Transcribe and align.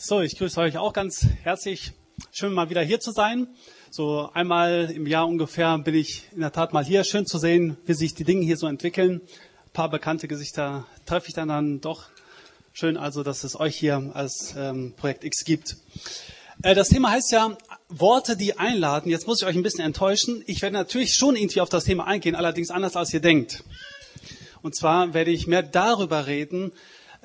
So, 0.00 0.20
ich 0.20 0.38
grüße 0.38 0.60
euch 0.60 0.78
auch 0.78 0.92
ganz 0.92 1.26
herzlich. 1.42 1.90
Schön 2.30 2.52
mal 2.52 2.70
wieder 2.70 2.82
hier 2.82 3.00
zu 3.00 3.10
sein. 3.10 3.48
So 3.90 4.30
einmal 4.32 4.92
im 4.94 5.08
Jahr 5.08 5.26
ungefähr 5.26 5.76
bin 5.78 5.96
ich 5.96 6.22
in 6.30 6.38
der 6.38 6.52
Tat 6.52 6.72
mal 6.72 6.84
hier. 6.84 7.02
Schön 7.02 7.26
zu 7.26 7.36
sehen, 7.36 7.76
wie 7.84 7.94
sich 7.94 8.14
die 8.14 8.22
Dinge 8.22 8.44
hier 8.44 8.56
so 8.56 8.68
entwickeln. 8.68 9.22
Ein 9.22 9.72
paar 9.72 9.90
bekannte 9.90 10.28
Gesichter 10.28 10.86
treffe 11.04 11.26
ich 11.26 11.34
dann, 11.34 11.48
dann 11.48 11.80
doch. 11.80 12.04
Schön 12.72 12.96
also, 12.96 13.24
dass 13.24 13.42
es 13.42 13.58
euch 13.58 13.74
hier 13.74 14.12
als 14.14 14.54
ähm, 14.56 14.94
Projekt 14.96 15.24
X 15.24 15.44
gibt. 15.44 15.78
Äh, 16.62 16.76
das 16.76 16.90
Thema 16.90 17.10
heißt 17.10 17.32
ja 17.32 17.58
Worte, 17.88 18.36
die 18.36 18.56
einladen. 18.56 19.10
Jetzt 19.10 19.26
muss 19.26 19.42
ich 19.42 19.48
euch 19.48 19.56
ein 19.56 19.64
bisschen 19.64 19.84
enttäuschen. 19.84 20.44
Ich 20.46 20.62
werde 20.62 20.74
natürlich 20.74 21.14
schon 21.14 21.34
irgendwie 21.34 21.60
auf 21.60 21.70
das 21.70 21.82
Thema 21.82 22.06
eingehen, 22.06 22.36
allerdings 22.36 22.70
anders 22.70 22.94
als 22.94 23.12
ihr 23.12 23.20
denkt. 23.20 23.64
Und 24.62 24.76
zwar 24.76 25.12
werde 25.12 25.32
ich 25.32 25.48
mehr 25.48 25.64
darüber 25.64 26.28
reden, 26.28 26.70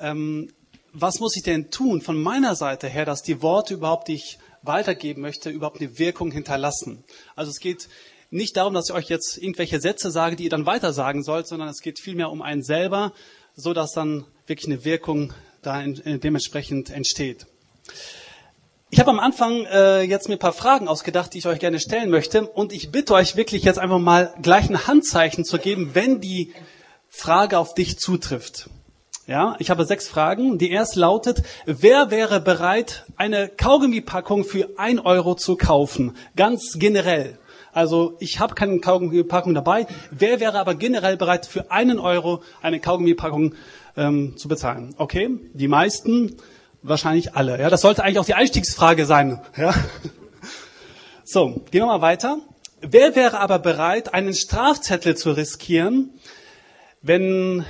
ähm, 0.00 0.50
was 0.94 1.20
muss 1.20 1.36
ich 1.36 1.42
denn 1.42 1.70
tun 1.70 2.00
von 2.00 2.20
meiner 2.20 2.54
Seite 2.54 2.88
her, 2.88 3.04
dass 3.04 3.22
die 3.22 3.42
Worte 3.42 3.74
überhaupt, 3.74 4.08
die 4.08 4.14
ich 4.14 4.38
weitergeben 4.62 5.20
möchte, 5.20 5.50
überhaupt 5.50 5.80
eine 5.80 5.98
Wirkung 5.98 6.30
hinterlassen. 6.30 7.04
Also 7.36 7.50
es 7.50 7.58
geht 7.58 7.88
nicht 8.30 8.56
darum, 8.56 8.74
dass 8.74 8.88
ich 8.88 8.94
euch 8.94 9.08
jetzt 9.08 9.36
irgendwelche 9.36 9.80
Sätze 9.80 10.10
sage, 10.10 10.36
die 10.36 10.44
ihr 10.44 10.50
dann 10.50 10.66
weiter 10.66 10.92
sagen 10.92 11.22
sollt, 11.22 11.46
sondern 11.46 11.68
es 11.68 11.80
geht 11.80 12.00
vielmehr 12.00 12.30
um 12.30 12.42
einen 12.42 12.62
selber, 12.62 13.12
so 13.54 13.74
dass 13.74 13.92
dann 13.92 14.24
wirklich 14.46 14.66
eine 14.66 14.84
Wirkung 14.84 15.34
da 15.62 15.80
in 15.80 16.20
dementsprechend 16.20 16.90
entsteht. 16.90 17.46
Ich 18.90 19.00
habe 19.00 19.10
am 19.10 19.18
Anfang 19.18 19.64
äh, 19.64 20.02
jetzt 20.02 20.28
mir 20.28 20.36
ein 20.36 20.40
paar 20.40 20.52
Fragen 20.52 20.86
ausgedacht, 20.86 21.34
die 21.34 21.38
ich 21.38 21.46
euch 21.46 21.58
gerne 21.58 21.80
stellen 21.80 22.10
möchte. 22.10 22.46
Und 22.46 22.72
ich 22.72 22.92
bitte 22.92 23.14
euch 23.14 23.34
wirklich 23.34 23.64
jetzt 23.64 23.78
einfach 23.78 23.98
mal 23.98 24.32
gleich 24.40 24.70
ein 24.70 24.86
Handzeichen 24.86 25.44
zu 25.44 25.58
geben, 25.58 25.90
wenn 25.94 26.20
die 26.20 26.52
Frage 27.08 27.58
auf 27.58 27.74
dich 27.74 27.98
zutrifft. 27.98 28.68
Ja, 29.26 29.56
ich 29.58 29.70
habe 29.70 29.86
sechs 29.86 30.06
Fragen. 30.06 30.58
Die 30.58 30.70
erste 30.70 31.00
lautet, 31.00 31.42
wer 31.64 32.10
wäre 32.10 32.40
bereit, 32.40 33.06
eine 33.16 33.48
Kaugummipackung 33.48 34.44
für 34.44 34.68
ein 34.76 34.98
Euro 34.98 35.34
zu 35.34 35.56
kaufen? 35.56 36.14
Ganz 36.36 36.74
generell. 36.78 37.38
Also 37.72 38.16
ich 38.20 38.38
habe 38.38 38.54
keine 38.54 38.80
Kaugummipackung 38.80 39.54
dabei. 39.54 39.86
Wer 40.10 40.40
wäre 40.40 40.58
aber 40.58 40.74
generell 40.74 41.16
bereit, 41.16 41.46
für 41.46 41.70
einen 41.70 41.98
Euro 41.98 42.42
eine 42.60 42.80
Kaugummipackung 42.80 43.54
ähm, 43.96 44.36
zu 44.36 44.46
bezahlen? 44.46 44.94
Okay, 44.98 45.30
die 45.54 45.68
meisten, 45.68 46.36
wahrscheinlich 46.82 47.34
alle. 47.34 47.58
Ja, 47.58 47.70
das 47.70 47.80
sollte 47.80 48.04
eigentlich 48.04 48.18
auch 48.18 48.26
die 48.26 48.34
Einstiegsfrage 48.34 49.06
sein. 49.06 49.40
Ja? 49.56 49.74
So, 51.24 51.62
gehen 51.70 51.80
wir 51.80 51.86
mal 51.86 52.02
weiter. 52.02 52.36
Wer 52.82 53.16
wäre 53.16 53.40
aber 53.40 53.58
bereit, 53.58 54.12
einen 54.12 54.34
Strafzettel 54.34 55.16
zu 55.16 55.32
riskieren, 55.32 56.10
wenn 57.00 57.64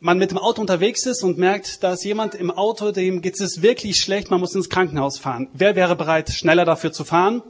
man 0.00 0.18
mit 0.18 0.30
dem 0.30 0.38
Auto 0.38 0.60
unterwegs 0.60 1.06
ist 1.06 1.22
und 1.22 1.38
merkt, 1.38 1.82
da 1.82 1.92
ist 1.92 2.04
jemand 2.04 2.34
im 2.34 2.50
Auto, 2.50 2.92
dem 2.92 3.20
geht 3.20 3.40
es 3.40 3.62
wirklich 3.62 3.96
schlecht, 3.96 4.30
man 4.30 4.40
muss 4.40 4.54
ins 4.54 4.68
Krankenhaus 4.68 5.18
fahren. 5.18 5.48
Wer 5.52 5.76
wäre 5.76 5.96
bereit, 5.96 6.30
schneller 6.30 6.64
dafür 6.64 6.92
zu 6.92 7.04
fahren? 7.04 7.42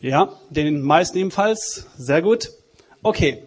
Ja, 0.00 0.32
den 0.50 0.82
meisten 0.82 1.18
ebenfalls. 1.18 1.86
Sehr 1.96 2.22
gut. 2.22 2.50
Okay. 3.02 3.42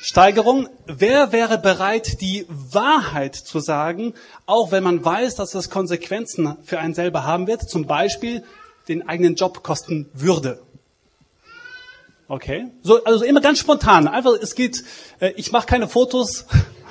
Steigerung. 0.00 0.68
Wer 0.86 1.32
wäre 1.32 1.58
bereit, 1.58 2.20
die 2.20 2.46
Wahrheit 2.48 3.34
zu 3.34 3.58
sagen, 3.58 4.14
auch 4.46 4.70
wenn 4.70 4.84
man 4.84 5.04
weiß, 5.04 5.34
dass 5.34 5.50
das 5.50 5.70
Konsequenzen 5.70 6.56
für 6.62 6.78
einen 6.78 6.94
selber 6.94 7.24
haben 7.24 7.46
wird, 7.48 7.68
zum 7.68 7.86
Beispiel 7.86 8.44
den 8.88 9.08
eigenen 9.08 9.34
Job 9.34 9.62
kosten 9.62 10.08
würde? 10.14 10.60
Okay. 12.28 12.66
So, 12.82 13.02
also 13.04 13.24
immer 13.24 13.40
ganz 13.40 13.58
spontan. 13.58 14.06
Einfach, 14.06 14.34
es 14.40 14.54
geht, 14.54 14.84
äh, 15.18 15.32
ich 15.36 15.50
mache 15.50 15.66
keine 15.66 15.88
Fotos, 15.88 16.44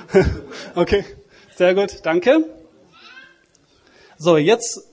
okay, 0.75 1.03
sehr 1.55 1.75
gut, 1.75 1.99
danke. 2.03 2.45
So, 4.17 4.37
jetzt 4.37 4.83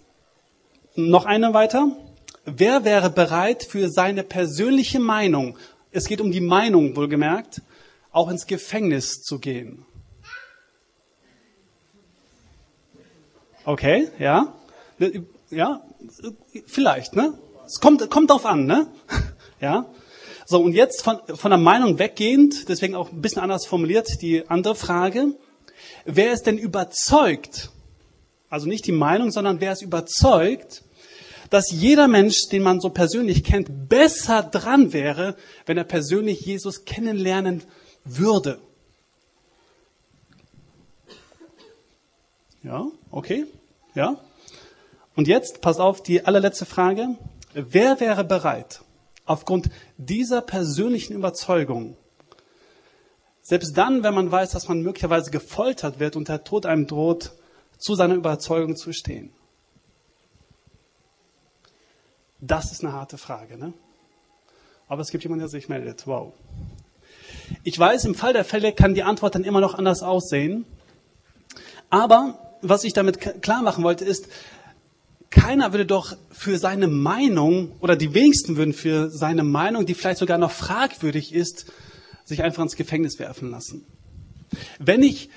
noch 0.97 1.25
eine 1.25 1.55
weiter. 1.55 1.89
Wer 2.45 2.85
wäre 2.85 3.11
bereit 3.11 3.65
für 3.65 3.89
seine 3.89 4.23
persönliche 4.23 5.01
Meinung, 5.01 5.57
es 5.93 6.07
geht 6.07 6.21
um 6.21 6.31
die 6.31 6.41
Meinung 6.41 6.97
wohlgemerkt, 6.97 7.63
auch 8.11 8.29
ins 8.29 8.47
Gefängnis 8.47 9.23
zu 9.23 9.39
gehen? 9.39 9.87
Okay, 13.65 14.09
ja. 14.19 14.53
Ja, 15.51 15.83
vielleicht, 16.67 17.15
ne? 17.15 17.39
Es 17.65 17.81
kommt, 17.81 18.11
kommt 18.11 18.31
drauf 18.31 18.45
an, 18.47 18.67
ne? 18.67 18.89
Ja. 19.61 19.87
So, 20.47 20.61
und 20.61 20.73
jetzt 20.73 21.03
von, 21.03 21.21
von 21.35 21.51
der 21.51 21.59
Meinung 21.59 21.99
weggehend, 21.99 22.69
deswegen 22.69 22.95
auch 22.95 23.11
ein 23.11 23.23
bisschen 23.23 23.43
anders 23.43 23.65
formuliert, 23.65 24.21
die 24.21 24.49
andere 24.49 24.75
Frage. 24.75 25.35
Wer 26.05 26.33
ist 26.33 26.47
denn 26.47 26.59
überzeugt, 26.59 27.71
also 28.51 28.69
nicht 28.69 28.87
die 28.87 28.93
Meinung, 28.93 29.31
sondern 29.31 29.61
wer 29.61 29.73
ist 29.73 29.83
überzeugt, 29.83 30.83
dass 31.51 31.71
jeder 31.71 32.09
Mensch, 32.09 32.49
den 32.51 32.63
man 32.63 32.81
so 32.81 32.91
persönlich 32.91 33.43
kennt, 33.43 33.89
besser 33.89 34.43
dran 34.43 34.93
wäre, 34.93 35.37
wenn 35.67 35.79
er 35.79 35.85
persönlich 35.85 36.41
Jesus 36.41 36.85
kennenlernen 36.85 37.63
würde? 38.05 38.59
Ja, 42.63 42.87
okay, 43.11 43.47
ja. 43.95 44.21
Und 45.17 45.29
jetzt, 45.29 45.61
pass 45.61 45.79
auf, 45.79 46.03
die 46.03 46.25
allerletzte 46.25 46.67
Frage. 46.67 47.17
Wer 47.53 48.01
wäre 48.01 48.25
bereit, 48.25 48.81
aufgrund 49.27 49.71
dieser 49.97 50.41
persönlichen 50.41 51.15
Überzeugung, 51.15 51.97
selbst 53.43 53.77
dann, 53.77 54.03
wenn 54.03 54.15
man 54.15 54.31
weiß, 54.31 54.53
dass 54.53 54.69
man 54.69 54.83
möglicherweise 54.83 55.31
gefoltert 55.31 56.01
wird 56.01 56.17
und 56.17 56.29
der 56.29 56.45
Tod 56.45 56.65
einem 56.67 56.87
droht, 56.87 57.33
zu 57.79 57.95
seiner 57.95 58.15
Überzeugung 58.15 58.77
zu 58.77 58.93
stehen? 58.93 59.33
Das 62.41 62.73
ist 62.73 62.83
eine 62.83 62.93
harte 62.93 63.19
Frage, 63.19 63.59
ne? 63.59 63.73
Aber 64.89 65.01
es 65.03 65.11
gibt 65.11 65.25
jemanden, 65.25 65.41
der 65.41 65.49
sich 65.49 65.69
meldet. 65.69 66.07
Wow. 66.07 66.33
Ich 67.63 67.79
weiß, 67.79 68.05
im 68.05 68.15
Fall 68.15 68.33
der 68.33 68.45
Fälle 68.45 68.73
kann 68.73 68.95
die 68.95 69.03
Antwort 69.03 69.35
dann 69.35 69.45
immer 69.45 69.61
noch 69.61 69.75
anders 69.75 70.03
aussehen. 70.03 70.67
Aber 71.91 72.39
was 72.61 72.85
ich 72.85 72.93
damit 72.93 73.43
klar 73.43 73.63
machen 73.63 73.85
wollte, 73.85 74.05
ist, 74.05 74.29
keiner 75.35 75.73
würde 75.73 75.85
doch 75.85 76.17
für 76.31 76.59
seine 76.59 76.87
Meinung, 76.87 77.73
oder 77.81 77.97
die 77.97 78.15
wenigsten 78.15 78.57
würden 78.57 78.73
für 78.73 79.11
seine 79.11 79.45
Meinung, 79.45 79.85
die 79.85 79.95
vielleicht 79.95 80.19
sogar 80.19 80.39
noch 80.39 80.53
fragwürdig 80.53 81.35
ist, 81.35 81.67
sich 82.25 82.43
einfach 82.43 82.63
ins 82.63 82.77
Gefängnis 82.77 83.19
werfen 83.19 83.51
lassen. 83.51 83.85
Wenn 84.79 85.03
ich 85.03 85.29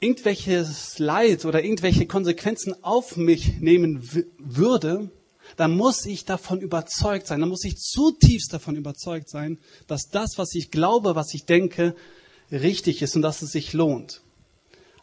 irgendwelches 0.00 0.98
Leid 0.98 1.44
oder 1.44 1.62
irgendwelche 1.62 2.06
Konsequenzen 2.06 2.74
auf 2.82 3.16
mich 3.16 3.60
nehmen 3.60 4.08
würde, 4.38 5.10
dann 5.56 5.76
muss 5.76 6.06
ich 6.06 6.24
davon 6.24 6.60
überzeugt 6.60 7.26
sein, 7.26 7.40
dann 7.40 7.50
muss 7.50 7.64
ich 7.64 7.76
zutiefst 7.76 8.52
davon 8.52 8.76
überzeugt 8.76 9.28
sein, 9.28 9.58
dass 9.86 10.08
das, 10.10 10.38
was 10.38 10.54
ich 10.54 10.70
glaube, 10.70 11.14
was 11.14 11.34
ich 11.34 11.44
denke, 11.44 11.94
richtig 12.50 13.02
ist 13.02 13.16
und 13.16 13.22
dass 13.22 13.42
es 13.42 13.50
sich 13.50 13.72
lohnt. 13.72 14.22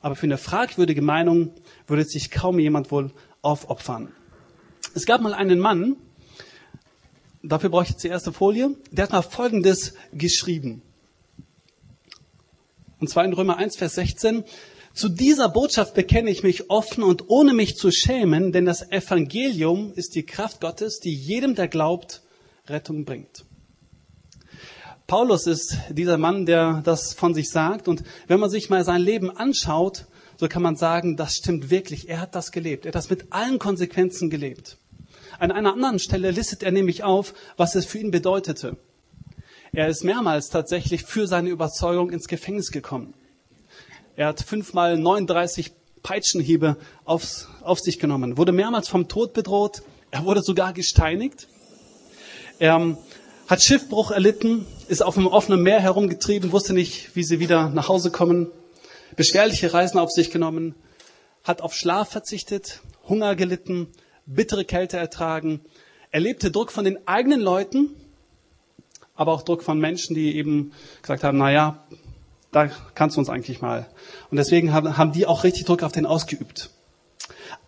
Aber 0.01 0.15
für 0.15 0.25
eine 0.25 0.37
fragwürdige 0.37 1.01
Meinung 1.01 1.53
würde 1.85 2.05
sich 2.05 2.31
kaum 2.31 2.59
jemand 2.59 2.91
wohl 2.91 3.11
aufopfern. 3.47 4.11
Es 4.93 5.05
gab 5.05 5.21
mal 5.21 5.33
einen 5.33 5.59
Mann, 5.59 5.95
dafür 7.41 7.69
brauche 7.69 7.83
ich 7.83 7.91
jetzt 7.91 8.03
die 8.03 8.09
erste 8.09 8.33
Folie, 8.33 8.75
der 8.91 9.05
hat 9.05 9.13
mal 9.13 9.21
Folgendes 9.21 9.93
geschrieben. 10.11 10.81
Und 12.99 13.09
zwar 13.09 13.23
in 13.23 13.33
Römer 13.33 13.57
1, 13.57 13.77
Vers 13.77 13.95
16. 13.95 14.43
Zu 14.93 15.09
dieser 15.09 15.47
Botschaft 15.47 15.93
bekenne 15.93 16.29
ich 16.29 16.43
mich 16.43 16.69
offen 16.69 17.03
und 17.03 17.29
ohne 17.29 17.53
mich 17.53 17.75
zu 17.75 17.91
schämen, 17.91 18.51
denn 18.51 18.65
das 18.65 18.91
Evangelium 18.91 19.93
ist 19.93 20.15
die 20.15 20.25
Kraft 20.25 20.59
Gottes, 20.59 20.99
die 20.99 21.13
jedem, 21.13 21.55
der 21.55 21.67
glaubt, 21.67 22.23
Rettung 22.67 23.05
bringt. 23.05 23.45
Paulus 25.05 25.47
ist 25.47 25.77
dieser 25.89 26.17
Mann, 26.17 26.45
der 26.45 26.81
das 26.83 27.13
von 27.13 27.33
sich 27.33 27.49
sagt. 27.49 27.87
Und 27.87 28.03
wenn 28.27 28.41
man 28.41 28.49
sich 28.49 28.69
mal 28.69 28.83
sein 28.83 28.99
Leben 28.99 29.29
anschaut, 29.29 30.05
so 30.37 30.47
kann 30.47 30.61
man 30.61 30.75
sagen, 30.75 31.17
das 31.17 31.35
stimmt 31.35 31.69
wirklich. 31.71 32.09
Er 32.09 32.21
hat 32.21 32.35
das 32.35 32.51
gelebt. 32.51 32.85
Er 32.85 32.89
hat 32.89 32.95
das 32.95 33.09
mit 33.09 33.33
allen 33.33 33.59
Konsequenzen 33.59 34.29
gelebt. 34.29 34.77
An 35.39 35.51
einer 35.51 35.73
anderen 35.73 35.99
Stelle 35.99 36.31
listet 36.31 36.63
er 36.63 36.71
nämlich 36.71 37.03
auf, 37.03 37.33
was 37.57 37.75
es 37.75 37.85
für 37.85 37.97
ihn 37.97 38.11
bedeutete. 38.11 38.77
Er 39.73 39.87
ist 39.87 40.03
mehrmals 40.03 40.49
tatsächlich 40.49 41.03
für 41.03 41.27
seine 41.27 41.49
Überzeugung 41.49 42.11
ins 42.11 42.27
Gefängnis 42.27 42.71
gekommen. 42.71 43.13
Er 44.15 44.27
hat 44.27 44.41
fünfmal 44.41 44.97
39 44.97 45.71
Peitschenhiebe 46.03 46.77
aufs, 47.03 47.49
auf 47.61 47.79
sich 47.79 47.99
genommen, 47.99 48.37
wurde 48.37 48.51
mehrmals 48.51 48.87
vom 48.87 49.07
Tod 49.07 49.33
bedroht. 49.33 49.81
Er 50.09 50.23
wurde 50.23 50.41
sogar 50.41 50.73
gesteinigt. 50.73 51.47
Er 52.59 52.75
ähm, 52.75 52.97
hat 53.47 53.61
Schiffbruch 53.61 54.11
erlitten, 54.11 54.65
ist 54.87 55.03
auf 55.03 55.15
dem 55.15 55.27
offenen 55.27 55.61
Meer 55.61 55.79
herumgetrieben, 55.79 56.51
wusste 56.51 56.73
nicht, 56.73 57.15
wie 57.15 57.23
sie 57.23 57.39
wieder 57.39 57.69
nach 57.69 57.89
Hause 57.89 58.09
kommen 58.09 58.47
beschwerliche 59.15 59.73
Reisen 59.73 59.99
auf 59.99 60.11
sich 60.11 60.31
genommen, 60.31 60.75
hat 61.43 61.61
auf 61.61 61.73
Schlaf 61.73 62.09
verzichtet, 62.09 62.81
Hunger 63.07 63.35
gelitten, 63.35 63.87
bittere 64.25 64.65
Kälte 64.65 64.97
ertragen, 64.97 65.61
erlebte 66.11 66.51
Druck 66.51 66.71
von 66.71 66.83
den 66.83 67.07
eigenen 67.07 67.39
Leuten, 67.39 67.89
aber 69.15 69.33
auch 69.33 69.43
Druck 69.43 69.63
von 69.63 69.79
Menschen, 69.79 70.15
die 70.15 70.35
eben 70.35 70.73
gesagt 71.01 71.23
haben, 71.23 71.37
na 71.37 71.51
ja, 71.51 71.87
da 72.51 72.67
kannst 72.95 73.15
du 73.15 73.19
uns 73.19 73.29
eigentlich 73.29 73.61
mal. 73.61 73.87
Und 74.29 74.37
deswegen 74.37 74.73
haben, 74.73 74.97
haben 74.97 75.11
die 75.11 75.25
auch 75.25 75.43
richtig 75.43 75.65
Druck 75.65 75.83
auf 75.83 75.91
den 75.91 76.05
ausgeübt. 76.05 76.69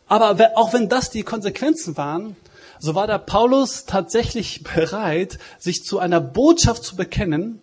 Aber 0.07 0.35
auch 0.55 0.73
wenn 0.73 0.89
das 0.89 1.09
die 1.09 1.23
Konsequenzen 1.23 1.95
waren, 1.97 2.35
so 2.79 2.95
war 2.95 3.07
der 3.07 3.19
Paulus 3.19 3.85
tatsächlich 3.85 4.63
bereit, 4.75 5.37
sich 5.57 5.83
zu 5.83 5.99
einer 5.99 6.21
Botschaft 6.21 6.83
zu 6.83 6.95
bekennen, 6.95 7.61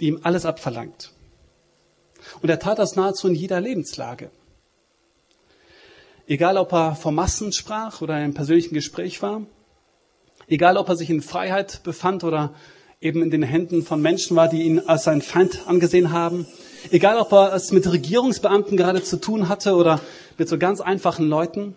die 0.00 0.08
ihm 0.08 0.20
alles 0.22 0.46
abverlangt. 0.46 1.12
Und 2.42 2.48
er 2.48 2.58
tat 2.58 2.78
das 2.78 2.96
nahezu 2.96 3.28
in 3.28 3.34
jeder 3.34 3.60
Lebenslage. 3.60 4.30
Egal, 6.26 6.56
ob 6.56 6.72
er 6.72 6.94
vor 6.94 7.12
Massen 7.12 7.52
sprach 7.52 8.02
oder 8.02 8.16
in 8.16 8.24
einem 8.24 8.34
persönlichen 8.34 8.74
Gespräch 8.74 9.20
war, 9.20 9.42
egal, 10.48 10.76
ob 10.76 10.88
er 10.88 10.96
sich 10.96 11.10
in 11.10 11.22
Freiheit 11.22 11.82
befand 11.82 12.22
oder 12.22 12.54
eben 13.00 13.22
in 13.22 13.30
den 13.30 13.42
Händen 13.42 13.82
von 13.82 14.00
Menschen 14.00 14.36
war, 14.36 14.48
die 14.48 14.62
ihn 14.62 14.78
als 14.80 15.04
seinen 15.04 15.22
Feind 15.22 15.66
angesehen 15.66 16.12
haben, 16.12 16.46
egal, 16.90 17.18
ob 17.18 17.32
er 17.32 17.54
es 17.54 17.72
mit 17.72 17.90
Regierungsbeamten 17.90 18.76
gerade 18.76 19.02
zu 19.02 19.20
tun 19.20 19.48
hatte 19.48 19.74
oder 19.74 20.00
mit 20.38 20.48
so 20.48 20.58
ganz 20.58 20.80
einfachen 20.80 21.26
Leuten, 21.26 21.74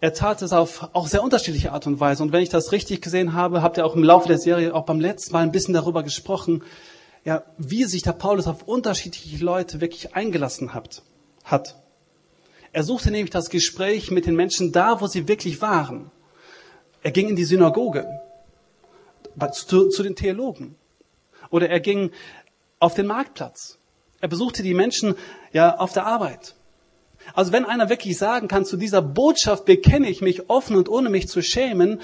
er 0.00 0.12
tat 0.12 0.42
es 0.42 0.52
auf 0.52 0.90
auch 0.92 1.06
sehr 1.06 1.22
unterschiedliche 1.22 1.72
Art 1.72 1.86
und 1.86 2.00
Weise. 2.00 2.22
Und 2.22 2.32
wenn 2.32 2.42
ich 2.42 2.48
das 2.48 2.72
richtig 2.72 3.00
gesehen 3.00 3.32
habe, 3.32 3.62
habt 3.62 3.78
ihr 3.78 3.86
auch 3.86 3.96
im 3.96 4.04
Laufe 4.04 4.28
der 4.28 4.38
Serie 4.38 4.74
auch 4.74 4.84
beim 4.84 5.00
letzten 5.00 5.32
Mal 5.32 5.42
ein 5.42 5.52
bisschen 5.52 5.74
darüber 5.74 6.02
gesprochen, 6.02 6.62
ja, 7.26 7.42
wie 7.58 7.84
sich 7.84 8.02
der 8.02 8.12
Paulus 8.12 8.46
auf 8.46 8.62
unterschiedliche 8.62 9.44
Leute 9.44 9.80
wirklich 9.80 10.14
eingelassen 10.14 10.72
hat. 10.72 11.02
hat. 11.42 11.76
Er 12.72 12.84
suchte 12.84 13.10
nämlich 13.10 13.30
das 13.30 13.50
Gespräch 13.50 14.12
mit 14.12 14.26
den 14.26 14.36
Menschen 14.36 14.70
da, 14.70 15.00
wo 15.00 15.08
sie 15.08 15.26
wirklich 15.26 15.60
waren. 15.60 16.12
Er 17.02 17.10
ging 17.10 17.28
in 17.28 17.34
die 17.34 17.44
Synagoge, 17.44 18.06
zu, 19.52 19.88
zu 19.88 20.02
den 20.04 20.14
Theologen. 20.14 20.76
Oder 21.50 21.68
er 21.68 21.80
ging 21.80 22.12
auf 22.78 22.94
den 22.94 23.06
Marktplatz. 23.06 23.78
Er 24.20 24.28
besuchte 24.28 24.62
die 24.62 24.74
Menschen 24.74 25.16
ja 25.52 25.78
auf 25.78 25.92
der 25.92 26.06
Arbeit. 26.06 26.54
Also 27.34 27.50
wenn 27.50 27.64
einer 27.64 27.88
wirklich 27.88 28.16
sagen 28.18 28.46
kann, 28.46 28.64
zu 28.64 28.76
dieser 28.76 29.02
Botschaft 29.02 29.64
bekenne 29.64 30.08
ich 30.08 30.20
mich 30.20 30.48
offen 30.48 30.76
und 30.76 30.88
ohne 30.88 31.10
mich 31.10 31.28
zu 31.28 31.42
schämen, 31.42 32.00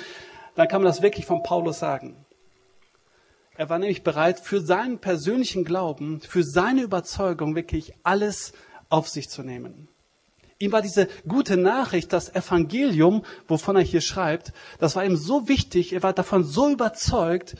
dann 0.56 0.66
kann 0.66 0.82
man 0.82 0.90
das 0.90 1.00
wirklich 1.00 1.26
von 1.26 1.44
Paulus 1.44 1.78
sagen. 1.78 2.16
Er 3.56 3.68
war 3.68 3.78
nämlich 3.78 4.02
bereit, 4.02 4.40
für 4.40 4.60
seinen 4.60 4.98
persönlichen 4.98 5.64
Glauben, 5.64 6.20
für 6.20 6.42
seine 6.42 6.82
Überzeugung 6.82 7.54
wirklich 7.54 7.92
alles 8.02 8.52
auf 8.88 9.08
sich 9.08 9.28
zu 9.28 9.42
nehmen. 9.42 9.88
Ihm 10.58 10.72
war 10.72 10.80
diese 10.80 11.08
gute 11.26 11.56
Nachricht, 11.56 12.12
das 12.12 12.34
Evangelium, 12.34 13.24
wovon 13.48 13.76
er 13.76 13.82
hier 13.82 14.00
schreibt, 14.00 14.52
das 14.78 14.96
war 14.96 15.04
ihm 15.04 15.16
so 15.16 15.48
wichtig, 15.48 15.92
er 15.92 16.02
war 16.02 16.12
davon 16.12 16.44
so 16.44 16.70
überzeugt, 16.70 17.56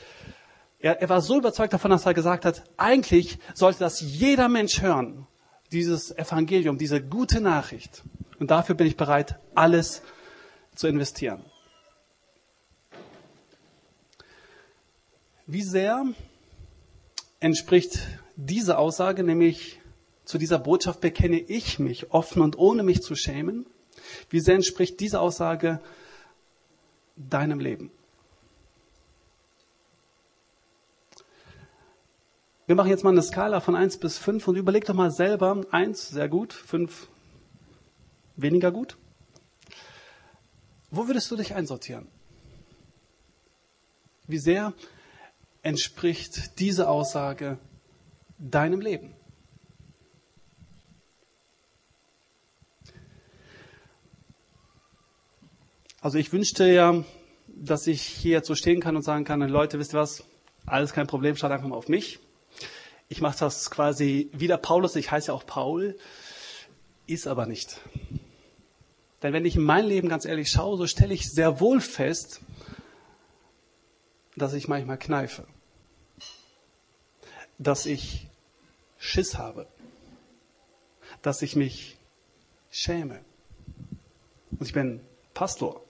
er, 0.79 1.01
er 1.01 1.09
war 1.09 1.21
so 1.21 1.37
überzeugt 1.37 1.73
davon, 1.73 1.91
dass 1.91 2.05
er 2.05 2.13
gesagt 2.13 2.45
hat, 2.45 2.63
eigentlich 2.77 3.39
sollte 3.53 3.79
das 3.79 3.99
jeder 3.99 4.49
Mensch 4.49 4.81
hören 4.81 5.27
dieses 5.71 6.17
Evangelium, 6.17 6.77
diese 6.77 7.01
gute 7.03 7.41
Nachricht. 7.41 8.03
Und 8.39 8.51
dafür 8.51 8.75
bin 8.75 8.87
ich 8.87 8.95
bereit, 8.95 9.39
alles 9.55 10.01
zu 10.75 10.87
investieren. 10.87 11.43
Wie 15.45 15.61
sehr 15.61 16.05
entspricht 17.41 17.99
diese 18.37 18.77
Aussage, 18.77 19.23
nämlich 19.23 19.81
zu 20.23 20.37
dieser 20.37 20.57
Botschaft 20.57 21.01
bekenne 21.01 21.39
ich 21.39 21.79
mich 21.79 22.11
offen 22.11 22.41
und 22.41 22.57
ohne 22.57 22.83
mich 22.83 23.01
zu 23.01 23.15
schämen? 23.15 23.65
Wie 24.29 24.39
sehr 24.39 24.55
entspricht 24.55 24.99
diese 25.01 25.19
Aussage 25.19 25.81
deinem 27.17 27.59
Leben? 27.59 27.91
Wir 32.65 32.75
machen 32.75 32.89
jetzt 32.89 33.03
mal 33.03 33.09
eine 33.09 33.21
Skala 33.21 33.59
von 33.59 33.75
1 33.75 33.97
bis 33.97 34.17
5 34.17 34.47
und 34.47 34.55
überleg 34.55 34.85
doch 34.85 34.93
mal 34.93 35.11
selber. 35.11 35.65
1, 35.71 36.07
sehr 36.07 36.29
gut, 36.29 36.53
5, 36.53 37.09
weniger 38.37 38.71
gut. 38.71 38.97
Wo 40.89 41.07
würdest 41.07 41.29
du 41.29 41.35
dich 41.35 41.53
einsortieren? 41.53 42.07
Wie 44.25 44.37
sehr 44.37 44.73
entspricht 45.63 46.59
diese 46.59 46.87
Aussage 46.87 47.57
deinem 48.37 48.81
Leben? 48.81 49.15
Also 56.01 56.17
ich 56.17 56.33
wünschte 56.33 56.69
ja, 56.69 57.03
dass 57.47 57.87
ich 57.87 58.01
hier 58.01 58.43
so 58.43 58.55
stehen 58.55 58.81
kann 58.81 58.97
und 58.97 59.03
sagen 59.03 59.23
kann, 59.23 59.39
Leute, 59.41 59.79
wisst 59.79 59.93
ihr 59.93 59.99
was? 59.99 60.25
Alles 60.65 60.91
kein 60.91 61.07
Problem, 61.07 61.37
schaut 61.37 61.51
einfach 61.51 61.67
mal 61.67 61.77
auf 61.77 61.87
mich. 61.87 62.19
Ich 63.07 63.21
mache 63.21 63.39
das 63.39 63.71
quasi 63.71 64.29
wie 64.33 64.47
der 64.47 64.57
Paulus, 64.57 64.95
ich 64.97 65.11
heiße 65.11 65.29
ja 65.29 65.33
auch 65.33 65.45
Paul, 65.45 65.97
ist 67.07 67.25
aber 67.25 67.45
nicht. 67.45 67.79
Denn 69.21 69.31
wenn 69.31 69.45
ich 69.45 69.55
in 69.55 69.63
mein 69.63 69.85
Leben 69.85 70.09
ganz 70.09 70.25
ehrlich 70.25 70.49
schaue, 70.51 70.77
so 70.77 70.87
stelle 70.87 71.13
ich 71.13 71.31
sehr 71.31 71.61
wohl 71.61 71.79
fest, 71.79 72.41
dass 74.35 74.53
ich 74.53 74.67
manchmal 74.67 74.97
kneife, 74.97 75.47
dass 77.63 77.85
ich 77.85 78.27
Schiss 78.97 79.37
habe, 79.37 79.67
dass 81.21 81.41
ich 81.41 81.55
mich 81.55 81.97
schäme. 82.71 83.19
Und 84.51 84.67
ich 84.67 84.73
bin 84.73 85.01
Pastor. 85.33 85.83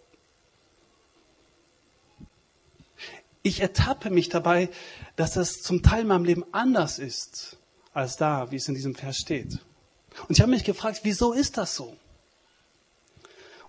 Ich 3.41 3.59
ertappe 3.59 4.09
mich 4.09 4.29
dabei, 4.29 4.69
dass 5.15 5.35
es 5.35 5.61
zum 5.61 5.83
Teil 5.83 6.01
in 6.01 6.07
meinem 6.07 6.25
Leben 6.25 6.45
anders 6.53 6.97
ist 6.97 7.57
als 7.93 8.15
da, 8.15 8.51
wie 8.51 8.55
es 8.55 8.67
in 8.67 8.75
diesem 8.75 8.95
Vers 8.95 9.17
steht. 9.17 9.59
Und 10.27 10.37
ich 10.37 10.41
habe 10.41 10.51
mich 10.51 10.63
gefragt, 10.63 11.01
wieso 11.03 11.33
ist 11.33 11.57
das 11.57 11.75
so? 11.75 11.95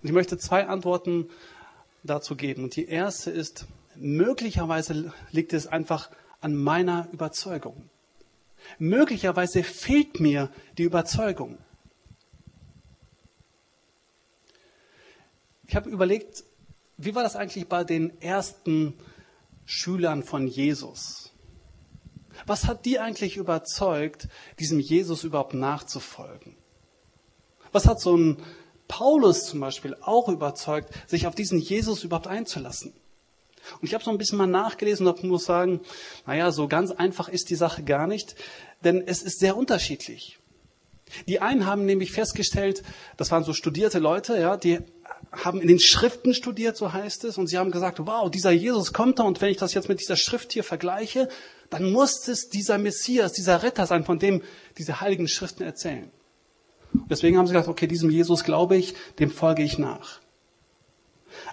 Und 0.01 0.09
ich 0.09 0.11
möchte 0.11 0.37
zwei 0.37 0.67
Antworten 0.67 1.29
dazu 2.03 2.35
geben. 2.35 2.63
Und 2.63 2.75
die 2.75 2.87
erste 2.87 3.31
ist, 3.31 3.65
möglicherweise 3.95 5.13
liegt 5.31 5.53
es 5.53 5.67
einfach 5.67 6.09
an 6.41 6.55
meiner 6.55 7.09
Überzeugung. 7.11 7.89
Möglicherweise 8.79 9.63
fehlt 9.63 10.19
mir 10.19 10.51
die 10.77 10.83
Überzeugung. 10.83 11.57
Ich 15.67 15.75
habe 15.75 15.89
überlegt, 15.89 16.43
wie 16.97 17.15
war 17.15 17.23
das 17.23 17.35
eigentlich 17.35 17.67
bei 17.67 17.83
den 17.83 18.21
ersten 18.21 18.93
Schülern 19.65 20.23
von 20.23 20.47
Jesus. 20.47 21.31
Was 22.45 22.65
hat 22.65 22.85
die 22.85 22.99
eigentlich 22.99 23.37
überzeugt, 23.37 24.27
diesem 24.59 24.79
Jesus 24.79 25.23
überhaupt 25.23 25.53
nachzufolgen? 25.53 26.55
Was 27.71 27.87
hat 27.87 27.99
so 27.99 28.15
ein 28.15 28.41
Paulus 28.87 29.45
zum 29.45 29.59
Beispiel 29.59 29.95
auch 30.01 30.29
überzeugt, 30.29 30.93
sich 31.09 31.27
auf 31.27 31.35
diesen 31.35 31.59
Jesus 31.59 32.03
überhaupt 32.03 32.27
einzulassen? 32.27 32.93
Und 33.81 33.87
ich 33.87 33.93
habe 33.93 34.03
so 34.03 34.11
ein 34.11 34.17
bisschen 34.17 34.37
mal 34.37 34.47
nachgelesen 34.47 35.07
und 35.07 35.23
muss 35.23 35.45
sagen, 35.45 35.81
naja, 36.25 36.51
so 36.51 36.67
ganz 36.67 36.91
einfach 36.91 37.29
ist 37.29 37.49
die 37.49 37.55
Sache 37.55 37.83
gar 37.83 38.07
nicht, 38.07 38.35
denn 38.83 39.03
es 39.05 39.21
ist 39.23 39.39
sehr 39.39 39.57
unterschiedlich. 39.57 40.39
Die 41.27 41.39
einen 41.39 41.65
haben 41.65 41.85
nämlich 41.85 42.11
festgestellt, 42.11 42.83
das 43.17 43.31
waren 43.31 43.43
so 43.43 43.53
studierte 43.53 43.99
Leute, 43.99 44.39
ja, 44.39 44.57
die 44.57 44.79
haben 45.31 45.61
in 45.61 45.67
den 45.67 45.79
Schriften 45.79 46.33
studiert, 46.33 46.77
so 46.77 46.93
heißt 46.93 47.25
es, 47.25 47.37
und 47.37 47.47
sie 47.47 47.57
haben 47.57 47.71
gesagt, 47.71 47.99
wow, 47.99 48.29
dieser 48.29 48.51
Jesus 48.51 48.91
kommt 48.91 49.19
da 49.19 49.23
und 49.23 49.41
wenn 49.41 49.49
ich 49.49 49.57
das 49.57 49.73
jetzt 49.73 49.87
mit 49.87 49.99
dieser 49.99 50.15
Schrift 50.15 50.53
hier 50.53 50.63
vergleiche, 50.63 51.29
dann 51.69 51.91
muss 51.91 52.27
es 52.27 52.49
dieser 52.49 52.77
Messias, 52.77 53.33
dieser 53.33 53.63
Retter 53.63 53.85
sein, 53.85 54.03
von 54.03 54.19
dem 54.19 54.41
diese 54.77 55.01
heiligen 55.01 55.27
Schriften 55.27 55.63
erzählen. 55.63 56.11
Deswegen 57.09 57.37
haben 57.37 57.47
sie 57.47 57.53
gesagt, 57.53 57.69
okay, 57.69 57.87
diesem 57.87 58.09
Jesus 58.09 58.43
glaube 58.43 58.77
ich, 58.77 58.95
dem 59.19 59.29
folge 59.29 59.63
ich 59.63 59.77
nach. 59.77 60.21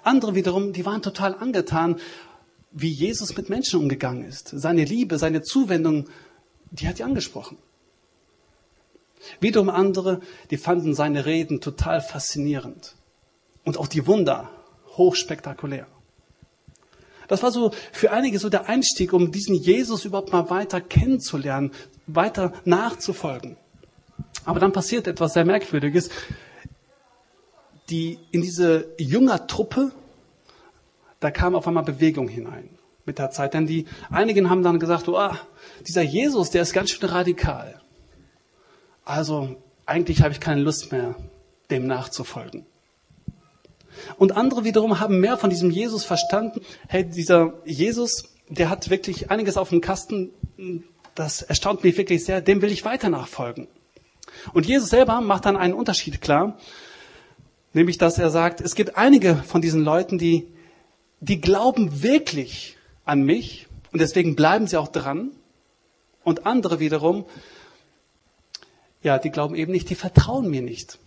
Andere 0.03 0.35
wiederum, 0.35 0.73
die 0.73 0.85
waren 0.85 1.03
total 1.03 1.35
angetan, 1.35 1.97
wie 2.71 2.91
Jesus 2.91 3.37
mit 3.37 3.49
Menschen 3.49 3.81
umgegangen 3.81 4.25
ist. 4.25 4.49
Seine 4.49 4.85
Liebe, 4.85 5.19
seine 5.19 5.43
Zuwendung, 5.43 6.09
die 6.71 6.89
hat 6.89 6.99
die 6.99 7.05
angesprochen. 7.05 7.59
Wiederum 9.41 9.69
andere, 9.69 10.21
die 10.51 10.57
fanden 10.57 10.95
seine 10.95 11.27
Reden 11.27 11.61
total 11.61 12.01
faszinierend. 12.01 12.95
Und 13.65 13.79
auch 13.79 13.87
die 13.87 14.07
Wunder 14.07 14.51
hochspektakulär. 14.97 15.87
Das 17.29 17.43
war 17.43 17.53
so 17.53 17.71
für 17.93 18.11
einige 18.11 18.39
so 18.39 18.49
der 18.49 18.69
Einstieg, 18.69 19.13
um 19.13 19.31
diesen 19.31 19.55
Jesus 19.55 20.05
überhaupt 20.05 20.33
mal 20.33 20.51
weiter 20.51 20.81
kennenzulernen, 20.81 21.71
weiter 22.07 22.53
nachzufolgen. 22.65 23.57
Aber 24.45 24.59
dann 24.59 24.73
passiert 24.73 25.07
etwas 25.07 25.35
sehr 25.35 25.45
Merkwürdiges. 25.45 26.11
Die, 27.93 28.19
in 28.31 28.41
diese 28.41 28.89
Jüngertruppe, 28.99 29.93
da 31.21 31.31
kam 31.31 31.55
auf 31.55 31.69
einmal 31.69 31.85
Bewegung 31.85 32.27
hinein 32.27 32.71
mit 33.05 33.19
der 33.19 33.31
Zeit. 33.31 33.53
Denn 33.53 33.67
die 33.67 33.85
einigen 34.11 34.49
haben 34.49 34.63
dann 34.63 34.81
gesagt, 34.81 35.09
oh, 35.09 35.31
dieser 35.87 36.01
Jesus, 36.01 36.49
der 36.49 36.63
ist 36.63 36.73
ganz 36.73 36.91
schön 36.91 37.07
radikal. 37.09 37.81
Also 39.05 39.57
eigentlich 39.85 40.23
habe 40.23 40.33
ich 40.33 40.41
keine 40.41 40.63
Lust 40.63 40.91
mehr, 40.91 41.17
dem 41.71 41.87
nachzufolgen. 41.87 42.65
Und 44.17 44.37
andere 44.37 44.65
wiederum 44.65 45.01
haben 45.01 45.21
mehr 45.21 45.37
von 45.37 45.51
diesem 45.51 45.71
Jesus 45.71 46.05
verstanden. 46.05 46.63
Hey, 46.89 47.05
dieser 47.05 47.55
Jesus, 47.67 48.35
der 48.49 48.71
hat 48.71 48.89
wirklich 48.89 49.31
einiges 49.31 49.59
auf 49.59 49.69
dem 49.69 49.83
Kasten. 49.83 50.33
Das 51.15 51.43
erstaunt 51.43 51.85
mich 51.85 51.99
wirklich 51.99 52.25
sehr. 52.25 52.41
Dem 52.41 52.63
will 52.63 52.73
ich 52.73 52.87
weiter 52.87 53.11
nachfolgen. 53.11 53.69
Und 54.55 54.67
Jesus 54.67 54.89
selber 54.89 55.21
macht 55.21 55.45
dann 55.45 55.59
einen 55.59 55.75
Unterschied 55.75 56.23
klar. 56.23 56.57
Nämlich, 57.75 57.99
dass 57.99 58.19
er 58.19 58.31
sagt, 58.31 58.61
es 58.61 58.75
gibt 58.75 58.97
einige 58.97 59.37
von 59.37 59.63
diesen 59.63 59.83
Leuten, 59.83 60.19
die, 60.19 60.47
die 61.21 61.41
glauben 61.41 62.03
wirklich 62.03 62.77
an 63.05 63.23
mich 63.23 63.67
und 63.93 64.01
deswegen 64.01 64.37
bleiben 64.37 64.67
sie 64.67 64.77
auch 64.77 64.89
dran. 64.89 65.31
Und 66.25 66.47
andere 66.47 66.81
wiederum, 66.81 67.25
ja, 69.03 69.19
die 69.19 69.31
glauben 69.31 69.55
eben 69.55 69.73
nicht, 69.73 69.91
die 69.91 69.95
vertrauen 69.95 70.49
mir 70.49 70.63
nicht. 70.63 70.99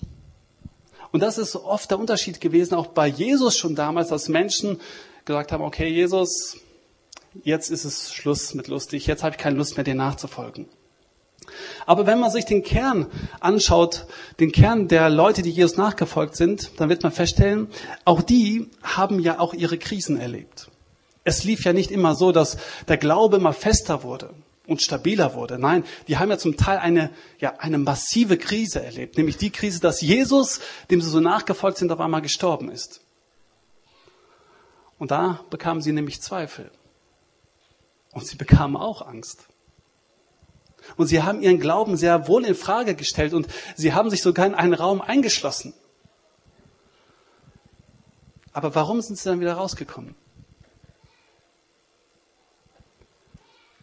Und 1.11 1.21
das 1.21 1.37
ist 1.37 1.55
oft 1.55 1.89
der 1.91 1.99
Unterschied 1.99 2.41
gewesen, 2.41 2.75
auch 2.75 2.87
bei 2.87 3.07
Jesus 3.07 3.57
schon 3.57 3.75
damals, 3.75 4.09
dass 4.09 4.27
Menschen 4.27 4.81
gesagt 5.23 5.53
haben, 5.53 5.63
okay, 5.63 5.87
Jesus, 5.87 6.57
jetzt 7.43 7.69
ist 7.69 7.85
es 7.85 8.13
Schluss 8.13 8.53
mit 8.53 8.67
lustig, 8.67 9.07
jetzt 9.07 9.23
habe 9.23 9.35
ich 9.35 9.41
keine 9.41 9.55
Lust 9.55 9.77
mehr, 9.77 9.85
dir 9.85 9.95
nachzufolgen. 9.95 10.67
Aber 11.85 12.05
wenn 12.07 12.19
man 12.19 12.31
sich 12.31 12.45
den 12.45 12.63
Kern 12.63 13.07
anschaut, 13.39 14.05
den 14.39 14.51
Kern 14.51 14.87
der 14.87 15.09
Leute, 15.09 15.41
die 15.41 15.51
Jesus 15.51 15.77
nachgefolgt 15.77 16.35
sind, 16.35 16.71
dann 16.79 16.89
wird 16.89 17.03
man 17.03 17.11
feststellen, 17.11 17.67
auch 18.03 18.21
die 18.21 18.69
haben 18.83 19.19
ja 19.19 19.39
auch 19.39 19.53
ihre 19.53 19.77
Krisen 19.77 20.19
erlebt. 20.19 20.69
Es 21.23 21.43
lief 21.43 21.63
ja 21.63 21.73
nicht 21.73 21.91
immer 21.91 22.15
so, 22.15 22.31
dass 22.31 22.57
der 22.87 22.97
Glaube 22.97 23.37
immer 23.37 23.53
fester 23.53 24.03
wurde 24.03 24.29
und 24.67 24.81
stabiler 24.81 25.33
wurde. 25.33 25.59
Nein, 25.59 25.83
die 26.07 26.17
haben 26.17 26.29
ja 26.29 26.37
zum 26.37 26.57
Teil 26.57 26.77
eine, 26.77 27.11
ja, 27.39 27.55
eine 27.57 27.77
massive 27.77 28.37
Krise 28.37 28.83
erlebt, 28.83 29.17
nämlich 29.17 29.37
die 29.37 29.51
Krise, 29.51 29.79
dass 29.79 30.01
Jesus, 30.01 30.59
dem 30.89 31.01
sie 31.01 31.09
so 31.09 31.19
nachgefolgt 31.19 31.77
sind, 31.77 31.91
auf 31.91 31.99
einmal 31.99 32.21
gestorben 32.21 32.69
ist. 32.69 33.01
Und 34.97 35.11
da 35.11 35.43
bekamen 35.49 35.81
sie 35.81 35.91
nämlich 35.91 36.21
Zweifel. 36.21 36.71
Und 38.13 38.25
sie 38.25 38.37
bekamen 38.37 38.77
auch 38.77 39.01
Angst. 39.01 39.47
Und 40.97 41.07
sie 41.07 41.23
haben 41.23 41.41
ihren 41.41 41.59
Glauben 41.59 41.97
sehr 41.97 42.27
wohl 42.27 42.45
in 42.45 42.55
Frage 42.55 42.95
gestellt 42.95 43.33
und 43.33 43.47
sie 43.75 43.93
haben 43.93 44.09
sich 44.09 44.21
sogar 44.21 44.45
in 44.45 44.55
einen 44.55 44.73
Raum 44.73 45.01
eingeschlossen. 45.01 45.73
Aber 48.53 48.73
warum 48.75 49.01
sind 49.01 49.17
sie 49.17 49.29
dann 49.29 49.41
wieder 49.41 49.55
rausgekommen? 49.55 50.15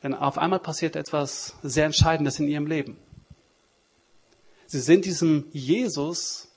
Denn 0.02 0.14
auf 0.14 0.38
einmal 0.38 0.61
passiert 0.61 0.97
etwas 0.97 1.54
sehr 1.62 1.87
Entscheidendes 1.87 2.38
in 2.38 2.49
ihrem 2.49 2.66
Leben. 2.66 2.99
Sie 4.66 4.80
sind 4.80 5.04
diesem 5.04 5.47
Jesus 5.52 6.49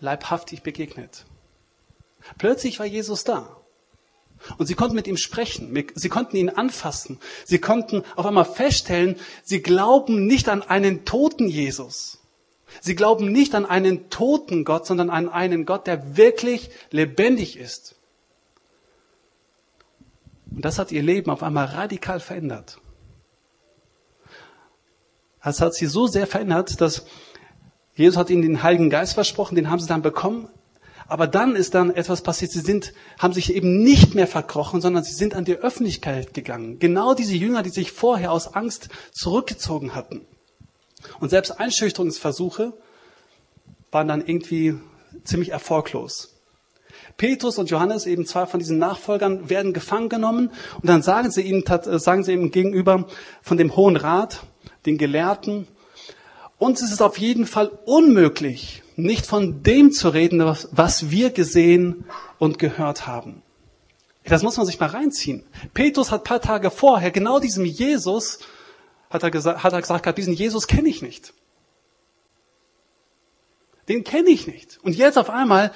leibhaftig 0.00 0.62
begegnet. 0.62 1.24
Plötzlich 2.36 2.78
war 2.78 2.86
Jesus 2.86 3.24
da. 3.24 3.59
Und 4.58 4.66
sie 4.66 4.74
konnten 4.74 4.96
mit 4.96 5.06
ihm 5.06 5.16
sprechen. 5.16 5.84
Sie 5.94 6.08
konnten 6.08 6.36
ihn 6.36 6.48
anfassen. 6.48 7.18
Sie 7.44 7.58
konnten 7.58 8.02
auf 8.16 8.26
einmal 8.26 8.44
feststellen, 8.44 9.16
sie 9.42 9.62
glauben 9.62 10.26
nicht 10.26 10.48
an 10.48 10.62
einen 10.62 11.04
toten 11.04 11.48
Jesus. 11.48 12.18
Sie 12.80 12.94
glauben 12.94 13.32
nicht 13.32 13.54
an 13.54 13.66
einen 13.66 14.10
toten 14.10 14.64
Gott, 14.64 14.86
sondern 14.86 15.10
an 15.10 15.28
einen 15.28 15.66
Gott, 15.66 15.86
der 15.86 16.16
wirklich 16.16 16.70
lebendig 16.90 17.58
ist. 17.58 17.96
Und 20.50 20.64
das 20.64 20.78
hat 20.78 20.92
ihr 20.92 21.02
Leben 21.02 21.30
auf 21.30 21.42
einmal 21.42 21.66
radikal 21.66 22.20
verändert. 22.20 22.78
Das 25.42 25.60
hat 25.60 25.74
sie 25.74 25.86
so 25.86 26.06
sehr 26.06 26.26
verändert, 26.26 26.80
dass 26.80 27.06
Jesus 27.94 28.16
hat 28.16 28.30
ihnen 28.30 28.42
den 28.42 28.62
Heiligen 28.62 28.90
Geist 28.90 29.14
versprochen, 29.14 29.54
den 29.54 29.70
haben 29.70 29.80
sie 29.80 29.88
dann 29.88 30.02
bekommen. 30.02 30.48
Aber 31.10 31.26
dann 31.26 31.56
ist 31.56 31.74
dann 31.74 31.90
etwas 31.90 32.22
passiert. 32.22 32.52
Sie 32.52 32.60
sind, 32.60 32.92
haben 33.18 33.34
sich 33.34 33.52
eben 33.52 33.82
nicht 33.82 34.14
mehr 34.14 34.28
verkrochen, 34.28 34.80
sondern 34.80 35.02
sie 35.02 35.12
sind 35.12 35.34
an 35.34 35.44
die 35.44 35.56
Öffentlichkeit 35.56 36.34
gegangen. 36.34 36.78
Genau 36.78 37.14
diese 37.14 37.34
Jünger, 37.34 37.64
die 37.64 37.70
sich 37.70 37.90
vorher 37.90 38.30
aus 38.30 38.54
Angst 38.54 38.90
zurückgezogen 39.10 39.96
hatten. 39.96 40.20
Und 41.18 41.30
selbst 41.30 41.58
Einschüchterungsversuche 41.58 42.72
waren 43.90 44.06
dann 44.06 44.24
irgendwie 44.24 44.76
ziemlich 45.24 45.50
erfolglos. 45.50 46.36
Petrus 47.16 47.58
und 47.58 47.70
Johannes, 47.70 48.06
eben 48.06 48.24
zwei 48.24 48.46
von 48.46 48.60
diesen 48.60 48.78
Nachfolgern, 48.78 49.50
werden 49.50 49.72
gefangen 49.72 50.10
genommen 50.10 50.52
und 50.76 50.88
dann 50.88 51.02
sagen 51.02 51.32
sie 51.32 51.42
ihnen, 51.42 51.64
sagen 51.98 52.22
sie 52.22 52.34
ihm 52.34 52.52
gegenüber 52.52 53.08
von 53.42 53.56
dem 53.56 53.74
Hohen 53.74 53.96
Rat, 53.96 54.44
den 54.86 54.96
Gelehrten, 54.96 55.66
uns 56.56 56.82
ist 56.82 56.92
es 56.92 57.02
auf 57.02 57.18
jeden 57.18 57.46
Fall 57.46 57.68
unmöglich, 57.84 58.84
nicht 59.02 59.26
von 59.26 59.62
dem 59.62 59.92
zu 59.92 60.08
reden, 60.08 60.44
was, 60.44 60.68
was 60.72 61.10
wir 61.10 61.30
gesehen 61.30 62.04
und 62.38 62.58
gehört 62.58 63.06
haben. 63.06 63.42
Das 64.24 64.42
muss 64.42 64.56
man 64.56 64.66
sich 64.66 64.78
mal 64.78 64.90
reinziehen. 64.90 65.44
Petrus 65.74 66.10
hat 66.10 66.24
paar 66.24 66.40
Tage 66.40 66.70
vorher 66.70 67.10
genau 67.10 67.40
diesem 67.40 67.64
Jesus, 67.64 68.38
hat 69.08 69.22
er 69.22 69.30
gesagt, 69.30 69.62
hat 69.64 69.72
er 69.72 69.80
gesagt 69.80 70.18
diesen 70.18 70.34
Jesus 70.34 70.66
kenne 70.66 70.88
ich 70.88 71.02
nicht. 71.02 71.32
Den 73.88 74.04
kenne 74.04 74.30
ich 74.30 74.46
nicht. 74.46 74.78
Und 74.82 74.94
jetzt 74.94 75.18
auf 75.18 75.30
einmal 75.30 75.72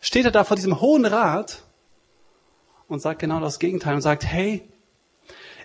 steht 0.00 0.26
er 0.26 0.30
da 0.30 0.44
vor 0.44 0.56
diesem 0.56 0.80
hohen 0.80 1.06
Rat 1.06 1.62
und 2.88 3.00
sagt 3.00 3.20
genau 3.20 3.40
das 3.40 3.58
Gegenteil 3.58 3.94
und 3.94 4.02
sagt, 4.02 4.24
hey, 4.24 4.62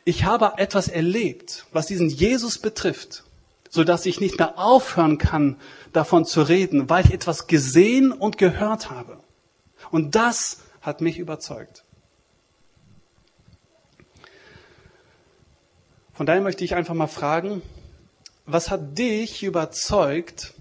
ich 0.06 0.24
habe 0.24 0.54
etwas 0.58 0.88
erlebt, 0.88 1.66
was 1.72 1.88
diesen 1.88 2.10
Jesus 2.10 2.58
betrifft 2.58 3.24
so 3.72 3.86
dass 3.86 4.06
ich 4.06 4.20
nicht 4.20 4.38
mehr 4.38 4.60
aufhören 4.60 5.18
kann, 5.18 5.56
davon 5.94 6.26
zu 6.26 6.42
reden, 6.42 6.90
weil 6.90 7.06
ich 7.06 7.14
etwas 7.14 7.48
gesehen 7.48 8.12
und 8.12 8.38
gehört 8.38 8.92
habe. 8.92 9.18
Und 9.90 10.14
das 10.16 10.60
hat 10.82 11.00
mich 11.00 11.18
überzeugt. 11.18 11.86
Von 16.14 16.26
daher 16.26 16.42
möchte 16.42 16.66
ich 16.66 16.76
einfach 16.76 16.94
mal 16.94 17.08
fragen, 17.08 17.62
was 18.46 18.70
hat 18.70 18.98
dich 18.98 19.42
überzeugt, 19.42 20.54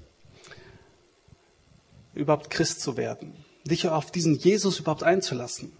überhaupt 2.15 2.49
Christ 2.49 2.81
zu 2.81 2.97
werden, 2.97 3.45
dich 3.65 3.89
auf 3.89 4.13
diesen 4.13 4.37
Jesus 4.37 4.79
überhaupt 4.79 5.03
einzulassen? 5.03 5.73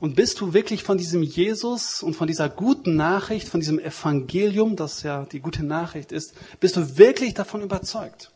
Und 0.00 0.16
bist 0.16 0.40
du 0.40 0.54
wirklich 0.54 0.82
von 0.82 0.96
diesem 0.96 1.22
Jesus 1.22 2.02
und 2.02 2.14
von 2.14 2.26
dieser 2.26 2.48
guten 2.48 2.96
Nachricht, 2.96 3.48
von 3.48 3.60
diesem 3.60 3.78
Evangelium, 3.78 4.74
das 4.74 5.02
ja 5.02 5.26
die 5.26 5.40
gute 5.40 5.62
Nachricht 5.62 6.10
ist, 6.10 6.34
bist 6.58 6.76
du 6.76 6.96
wirklich 6.96 7.34
davon 7.34 7.60
überzeugt? 7.60 8.32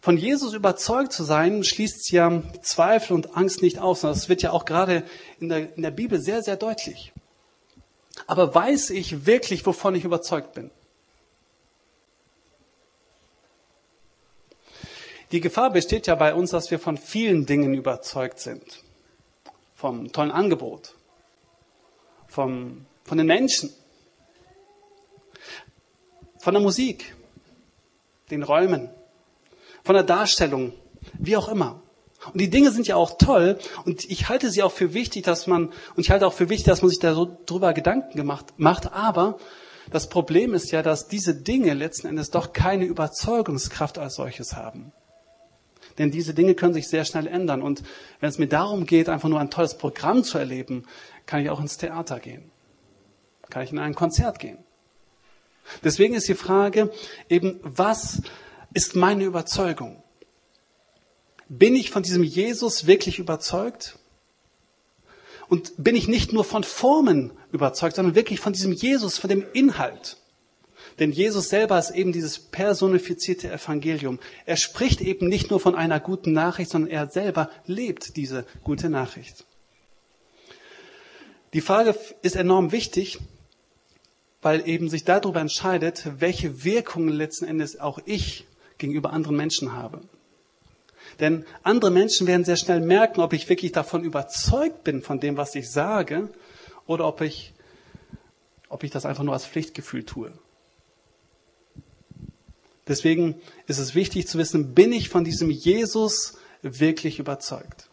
Von 0.00 0.18
Jesus 0.18 0.54
überzeugt 0.54 1.12
zu 1.12 1.22
sein, 1.22 1.62
schließt 1.62 2.10
ja 2.10 2.42
Zweifel 2.62 3.14
und 3.14 3.36
Angst 3.36 3.62
nicht 3.62 3.78
aus. 3.78 4.00
Das 4.00 4.28
wird 4.28 4.42
ja 4.42 4.50
auch 4.50 4.64
gerade 4.64 5.04
in 5.38 5.48
der, 5.48 5.76
in 5.76 5.82
der 5.82 5.92
Bibel 5.92 6.20
sehr, 6.20 6.42
sehr 6.42 6.56
deutlich. 6.56 7.12
Aber 8.26 8.54
weiß 8.54 8.90
ich 8.90 9.24
wirklich, 9.24 9.64
wovon 9.64 9.94
ich 9.94 10.04
überzeugt 10.04 10.52
bin? 10.54 10.72
Die 15.30 15.40
Gefahr 15.40 15.70
besteht 15.70 16.08
ja 16.08 16.16
bei 16.16 16.34
uns, 16.34 16.50
dass 16.50 16.70
wir 16.72 16.80
von 16.80 16.96
vielen 16.96 17.46
Dingen 17.46 17.72
überzeugt 17.72 18.40
sind 18.40 18.84
vom 19.84 20.10
tollen 20.12 20.30
Angebot, 20.30 20.94
vom, 22.26 22.86
von 23.04 23.18
den 23.18 23.26
Menschen, 23.26 23.68
von 26.38 26.54
der 26.54 26.62
Musik, 26.62 27.14
den 28.30 28.42
Räumen, 28.42 28.88
von 29.82 29.94
der 29.94 30.04
Darstellung, 30.04 30.72
wie 31.18 31.36
auch 31.36 31.48
immer. 31.48 31.82
Und 32.32 32.40
die 32.40 32.48
Dinge 32.48 32.70
sind 32.70 32.86
ja 32.86 32.96
auch 32.96 33.18
toll 33.18 33.58
und 33.84 34.06
ich 34.06 34.30
halte 34.30 34.50
sie 34.50 34.62
auch 34.62 34.72
für 34.72 34.94
wichtig, 34.94 35.24
dass 35.24 35.46
man, 35.46 35.66
und 35.66 35.98
ich 35.98 36.10
halte 36.10 36.26
auch 36.26 36.32
für 36.32 36.48
wichtig, 36.48 36.64
dass 36.64 36.80
man 36.80 36.88
sich 36.88 37.00
darüber 37.00 37.74
Gedanken 37.74 38.16
gemacht, 38.16 38.54
macht, 38.56 38.90
aber 38.90 39.38
das 39.90 40.08
Problem 40.08 40.54
ist 40.54 40.70
ja, 40.70 40.80
dass 40.80 41.08
diese 41.08 41.34
Dinge 41.34 41.74
letzten 41.74 42.06
Endes 42.06 42.30
doch 42.30 42.54
keine 42.54 42.86
Überzeugungskraft 42.86 43.98
als 43.98 44.14
solches 44.14 44.54
haben. 44.54 44.94
Denn 45.98 46.10
diese 46.10 46.34
Dinge 46.34 46.54
können 46.54 46.74
sich 46.74 46.88
sehr 46.88 47.04
schnell 47.04 47.26
ändern. 47.26 47.62
Und 47.62 47.82
wenn 48.20 48.28
es 48.28 48.38
mir 48.38 48.48
darum 48.48 48.86
geht, 48.86 49.08
einfach 49.08 49.28
nur 49.28 49.40
ein 49.40 49.50
tolles 49.50 49.78
Programm 49.78 50.24
zu 50.24 50.38
erleben, 50.38 50.86
kann 51.26 51.40
ich 51.40 51.50
auch 51.50 51.60
ins 51.60 51.76
Theater 51.76 52.18
gehen. 52.18 52.50
Kann 53.50 53.62
ich 53.62 53.72
in 53.72 53.78
ein 53.78 53.94
Konzert 53.94 54.38
gehen. 54.38 54.58
Deswegen 55.82 56.14
ist 56.14 56.28
die 56.28 56.34
Frage 56.34 56.90
eben, 57.28 57.60
was 57.62 58.22
ist 58.72 58.96
meine 58.96 59.24
Überzeugung? 59.24 60.02
Bin 61.48 61.76
ich 61.76 61.90
von 61.90 62.02
diesem 62.02 62.24
Jesus 62.24 62.86
wirklich 62.86 63.18
überzeugt? 63.18 63.98
Und 65.48 65.72
bin 65.76 65.94
ich 65.94 66.08
nicht 66.08 66.32
nur 66.32 66.44
von 66.44 66.64
Formen 66.64 67.32
überzeugt, 67.52 67.96
sondern 67.96 68.14
wirklich 68.14 68.40
von 68.40 68.52
diesem 68.52 68.72
Jesus, 68.72 69.18
von 69.18 69.30
dem 69.30 69.44
Inhalt? 69.52 70.16
Denn 70.98 71.10
Jesus 71.10 71.48
selber 71.48 71.78
ist 71.78 71.90
eben 71.90 72.12
dieses 72.12 72.38
personifizierte 72.38 73.50
Evangelium. 73.50 74.18
Er 74.46 74.56
spricht 74.56 75.00
eben 75.00 75.28
nicht 75.28 75.50
nur 75.50 75.60
von 75.60 75.74
einer 75.74 76.00
guten 76.00 76.32
Nachricht, 76.32 76.70
sondern 76.70 76.90
er 76.90 77.08
selber 77.08 77.50
lebt 77.66 78.16
diese 78.16 78.44
gute 78.62 78.88
Nachricht. 78.88 79.44
Die 81.52 81.60
Frage 81.60 81.94
ist 82.22 82.36
enorm 82.36 82.72
wichtig, 82.72 83.18
weil 84.42 84.68
eben 84.68 84.88
sich 84.88 85.04
darüber 85.04 85.40
entscheidet, 85.40 86.04
welche 86.18 86.64
Wirkungen 86.64 87.08
letzten 87.08 87.46
Endes 87.46 87.80
auch 87.80 87.98
ich 88.04 88.46
gegenüber 88.78 89.12
anderen 89.12 89.36
Menschen 89.36 89.72
habe. 89.72 90.02
Denn 91.20 91.44
andere 91.62 91.90
Menschen 91.90 92.26
werden 92.26 92.44
sehr 92.44 92.56
schnell 92.56 92.80
merken, 92.80 93.20
ob 93.20 93.32
ich 93.32 93.48
wirklich 93.48 93.72
davon 93.72 94.04
überzeugt 94.04 94.84
bin, 94.84 95.02
von 95.02 95.20
dem, 95.20 95.36
was 95.36 95.54
ich 95.54 95.70
sage, 95.70 96.28
oder 96.86 97.06
ob 97.06 97.20
ich, 97.20 97.54
ob 98.68 98.82
ich 98.82 98.90
das 98.90 99.06
einfach 99.06 99.22
nur 99.22 99.34
als 99.34 99.46
Pflichtgefühl 99.46 100.04
tue. 100.04 100.32
Deswegen 102.86 103.40
ist 103.66 103.78
es 103.78 103.94
wichtig 103.94 104.28
zu 104.28 104.38
wissen, 104.38 104.74
bin 104.74 104.92
ich 104.92 105.08
von 105.08 105.24
diesem 105.24 105.50
Jesus 105.50 106.36
wirklich 106.62 107.18
überzeugt? 107.18 107.88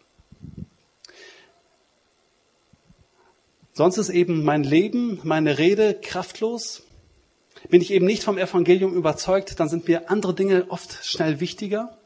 Sonst 3.74 3.98
ist 3.98 4.10
eben 4.10 4.43
mein 4.43 4.63
Leben, 4.63 5.19
meine 5.24 5.57
Rede 5.57 5.93
kraftlos. 5.93 6.83
Bin 7.69 7.81
ich 7.81 7.91
eben 7.91 8.05
nicht 8.05 8.24
vom 8.24 8.38
Evangelium 8.38 8.93
überzeugt, 8.95 9.60
dann 9.60 9.69
sind 9.69 9.88
mir 9.88 10.10
andere 10.10 10.33
Dinge 10.33 10.65
oft 10.69 11.05
schnell 11.05 11.39
wichtiger. 11.39 11.98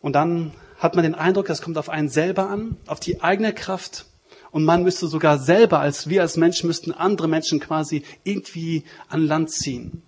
Und 0.00 0.12
dann 0.12 0.52
hat 0.78 0.94
man 0.94 1.02
den 1.02 1.14
Eindruck, 1.14 1.48
es 1.48 1.62
kommt 1.62 1.78
auf 1.78 1.88
einen 1.88 2.08
selber 2.08 2.50
an, 2.50 2.76
auf 2.86 3.00
die 3.00 3.22
eigene 3.22 3.54
Kraft. 3.54 4.06
Und 4.50 4.64
man 4.64 4.82
müsste 4.82 5.06
sogar 5.06 5.38
selber, 5.38 5.80
als 5.80 6.08
wir 6.08 6.22
als 6.22 6.36
Menschen, 6.36 6.66
müssten 6.66 6.92
andere 6.92 7.28
Menschen 7.28 7.58
quasi 7.58 8.04
irgendwie 8.22 8.84
an 9.08 9.26
Land 9.26 9.50
ziehen. 9.50 10.02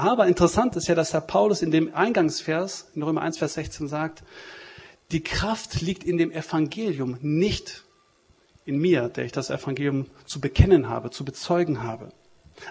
Aber 0.00 0.26
interessant 0.26 0.76
ist 0.76 0.88
ja, 0.88 0.94
dass 0.94 1.12
Herr 1.12 1.20
Paulus 1.20 1.60
in 1.60 1.70
dem 1.70 1.94
Eingangsvers, 1.94 2.88
in 2.94 3.02
Römer 3.02 3.20
1, 3.20 3.36
Vers 3.36 3.52
16 3.52 3.86
sagt, 3.86 4.22
die 5.12 5.22
Kraft 5.22 5.82
liegt 5.82 6.04
in 6.04 6.16
dem 6.16 6.32
Evangelium, 6.32 7.18
nicht 7.20 7.84
in 8.64 8.78
mir, 8.78 9.10
der 9.10 9.26
ich 9.26 9.32
das 9.32 9.50
Evangelium 9.50 10.06
zu 10.24 10.40
bekennen 10.40 10.88
habe, 10.88 11.10
zu 11.10 11.22
bezeugen 11.22 11.82
habe. 11.82 12.14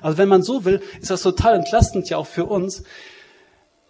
Also 0.01 0.17
wenn 0.17 0.27
man 0.27 0.41
so 0.41 0.65
will, 0.65 0.81
ist 0.99 1.11
das 1.11 1.21
total 1.21 1.53
entlastend 1.53 2.09
ja 2.09 2.17
auch 2.17 2.25
für 2.25 2.45
uns. 2.45 2.81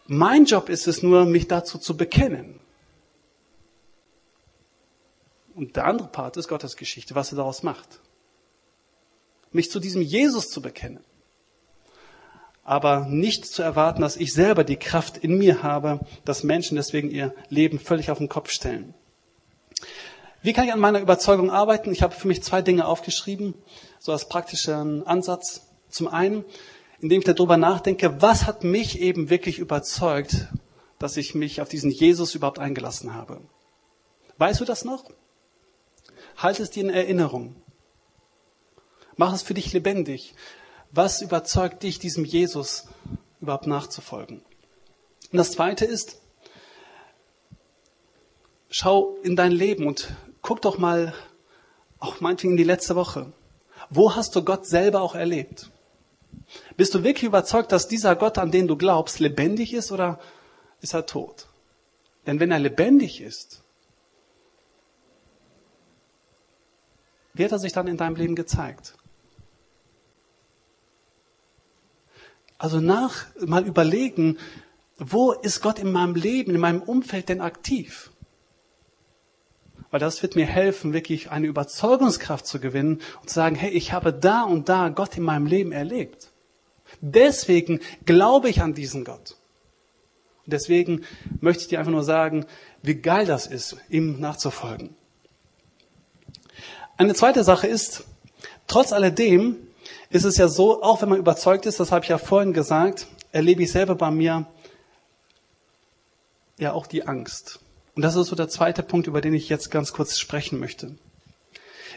Mein 0.05 0.43
Job 0.43 0.67
ist 0.67 0.89
es 0.89 1.01
nur, 1.01 1.23
mich 1.23 1.47
dazu 1.47 1.77
zu 1.77 1.95
bekennen. 1.95 2.59
Und 5.55 5.77
der 5.77 5.85
andere 5.85 6.09
Part 6.09 6.35
ist 6.35 6.49
Gottes 6.49 6.75
Geschichte, 6.75 7.15
was 7.15 7.31
er 7.31 7.37
daraus 7.37 7.63
macht. 7.63 8.01
Mich 9.53 9.71
zu 9.71 9.79
diesem 9.79 10.01
Jesus 10.01 10.49
zu 10.49 10.61
bekennen. 10.61 11.05
Aber 12.69 13.07
nicht 13.09 13.47
zu 13.47 13.63
erwarten, 13.63 14.03
dass 14.03 14.15
ich 14.15 14.31
selber 14.31 14.63
die 14.63 14.75
Kraft 14.75 15.17
in 15.17 15.39
mir 15.39 15.63
habe, 15.63 16.01
dass 16.23 16.43
Menschen 16.43 16.75
deswegen 16.75 17.09
ihr 17.09 17.33
Leben 17.49 17.79
völlig 17.79 18.11
auf 18.11 18.19
den 18.19 18.29
Kopf 18.29 18.51
stellen. 18.51 18.93
Wie 20.43 20.53
kann 20.53 20.65
ich 20.65 20.71
an 20.71 20.79
meiner 20.79 20.99
Überzeugung 20.99 21.49
arbeiten? 21.49 21.91
Ich 21.91 22.03
habe 22.03 22.13
für 22.13 22.27
mich 22.27 22.43
zwei 22.43 22.61
Dinge 22.61 22.85
aufgeschrieben, 22.85 23.55
so 23.97 24.11
als 24.11 24.29
praktischen 24.29 25.07
Ansatz. 25.07 25.67
Zum 25.89 26.09
einen, 26.09 26.45
indem 26.99 27.21
ich 27.21 27.25
darüber 27.25 27.57
nachdenke, 27.57 28.21
was 28.21 28.45
hat 28.45 28.63
mich 28.63 29.01
eben 29.01 29.31
wirklich 29.31 29.57
überzeugt, 29.57 30.49
dass 30.99 31.17
ich 31.17 31.33
mich 31.33 31.61
auf 31.61 31.69
diesen 31.69 31.89
Jesus 31.89 32.35
überhaupt 32.35 32.59
eingelassen 32.59 33.15
habe. 33.15 33.41
Weißt 34.37 34.61
du 34.61 34.65
das 34.65 34.85
noch? 34.85 35.05
Halt 36.37 36.59
es 36.59 36.69
dir 36.69 36.83
in 36.83 36.91
Erinnerung. 36.91 37.55
Mach 39.17 39.33
es 39.33 39.41
für 39.41 39.55
dich 39.55 39.73
lebendig. 39.73 40.35
Was 40.91 41.21
überzeugt 41.21 41.83
dich, 41.83 41.99
diesem 41.99 42.25
Jesus 42.25 42.87
überhaupt 43.41 43.67
nachzufolgen? 43.67 44.41
Und 45.31 45.37
das 45.37 45.51
Zweite 45.51 45.85
ist, 45.85 46.19
schau 48.69 49.15
in 49.23 49.35
dein 49.35 49.51
Leben 49.51 49.85
und 49.85 50.15
guck 50.41 50.61
doch 50.61 50.77
mal, 50.77 51.13
auch 51.99 52.21
meinetwegen 52.21 52.51
in 52.51 52.57
die 52.57 52.63
letzte 52.63 52.95
Woche. 52.95 53.31
Wo 53.89 54.15
hast 54.15 54.35
du 54.35 54.43
Gott 54.43 54.65
selber 54.65 55.01
auch 55.01 55.15
erlebt? 55.15 55.69
Bist 56.77 56.93
du 56.95 57.03
wirklich 57.03 57.25
überzeugt, 57.25 57.71
dass 57.71 57.87
dieser 57.87 58.15
Gott, 58.15 58.37
an 58.37 58.51
den 58.51 58.67
du 58.67 58.75
glaubst, 58.75 59.19
lebendig 59.19 59.73
ist 59.73 59.91
oder 59.91 60.19
ist 60.81 60.93
er 60.93 61.05
tot? 61.05 61.47
Denn 62.25 62.39
wenn 62.39 62.51
er 62.51 62.59
lebendig 62.59 63.21
ist, 63.21 63.61
hat 67.37 67.51
er 67.51 67.59
sich 67.59 67.71
dann 67.71 67.87
in 67.87 67.97
deinem 67.97 68.15
Leben 68.15 68.35
gezeigt? 68.35 68.95
Also 72.59 72.81
nach, 72.81 73.25
mal 73.39 73.65
überlegen, 73.65 74.37
wo 74.97 75.31
ist 75.31 75.61
Gott 75.61 75.79
in 75.79 75.93
meinem 75.93 76.13
Leben, 76.13 76.53
in 76.53 76.59
meinem 76.59 76.81
Umfeld 76.81 77.29
denn 77.29 77.39
aktiv? 77.39 78.11
Weil 79.91 80.01
das 80.01 80.21
wird 80.21 80.35
mir 80.35 80.45
helfen, 80.45 80.93
wirklich 80.93 81.31
eine 81.31 81.47
Überzeugungskraft 81.47 82.45
zu 82.45 82.59
gewinnen 82.59 83.01
und 83.21 83.29
zu 83.29 83.35
sagen, 83.35 83.55
hey, 83.55 83.71
ich 83.71 83.93
habe 83.93 84.13
da 84.13 84.43
und 84.43 84.67
da 84.67 84.89
Gott 84.89 85.17
in 85.17 85.23
meinem 85.23 85.47
Leben 85.47 85.71
erlebt. 85.71 86.31
Deswegen 86.99 87.79
glaube 88.05 88.49
ich 88.49 88.61
an 88.61 88.73
diesen 88.73 89.05
Gott. 89.05 89.37
Und 90.45 90.51
deswegen 90.51 91.05
möchte 91.39 91.63
ich 91.63 91.69
dir 91.69 91.79
einfach 91.79 91.93
nur 91.93 92.03
sagen, 92.03 92.45
wie 92.83 92.95
geil 92.95 93.25
das 93.25 93.47
ist, 93.47 93.77
ihm 93.87 94.19
nachzufolgen. 94.19 94.95
Eine 96.97 97.13
zweite 97.13 97.45
Sache 97.45 97.67
ist, 97.67 98.03
trotz 98.67 98.91
alledem 98.91 99.55
ist 100.09 100.25
es 100.25 100.37
ja 100.37 100.47
so, 100.47 100.81
auch 100.81 101.01
wenn 101.01 101.09
man 101.09 101.19
überzeugt 101.19 101.65
ist, 101.65 101.79
das 101.79 101.91
habe 101.91 102.03
ich 102.03 102.09
ja 102.09 102.17
vorhin 102.17 102.53
gesagt, 102.53 103.07
erlebe 103.31 103.63
ich 103.63 103.71
selber 103.71 103.95
bei 103.95 104.11
mir 104.11 104.47
ja 106.57 106.73
auch 106.73 106.87
die 106.87 107.07
Angst. 107.07 107.59
Und 107.95 108.03
das 108.03 108.15
ist 108.15 108.27
so 108.27 108.35
der 108.35 108.49
zweite 108.49 108.83
Punkt, 108.83 109.07
über 109.07 109.21
den 109.21 109.33
ich 109.33 109.49
jetzt 109.49 109.71
ganz 109.71 109.93
kurz 109.93 110.17
sprechen 110.17 110.59
möchte. 110.59 110.95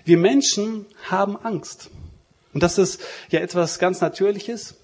Wir 0.04 0.18
Menschen 0.18 0.86
haben 1.08 1.36
Angst. 1.36 1.90
Und 2.52 2.62
das 2.62 2.78
ist 2.78 3.00
ja 3.30 3.40
etwas 3.40 3.78
ganz 3.78 4.00
Natürliches. 4.00 4.76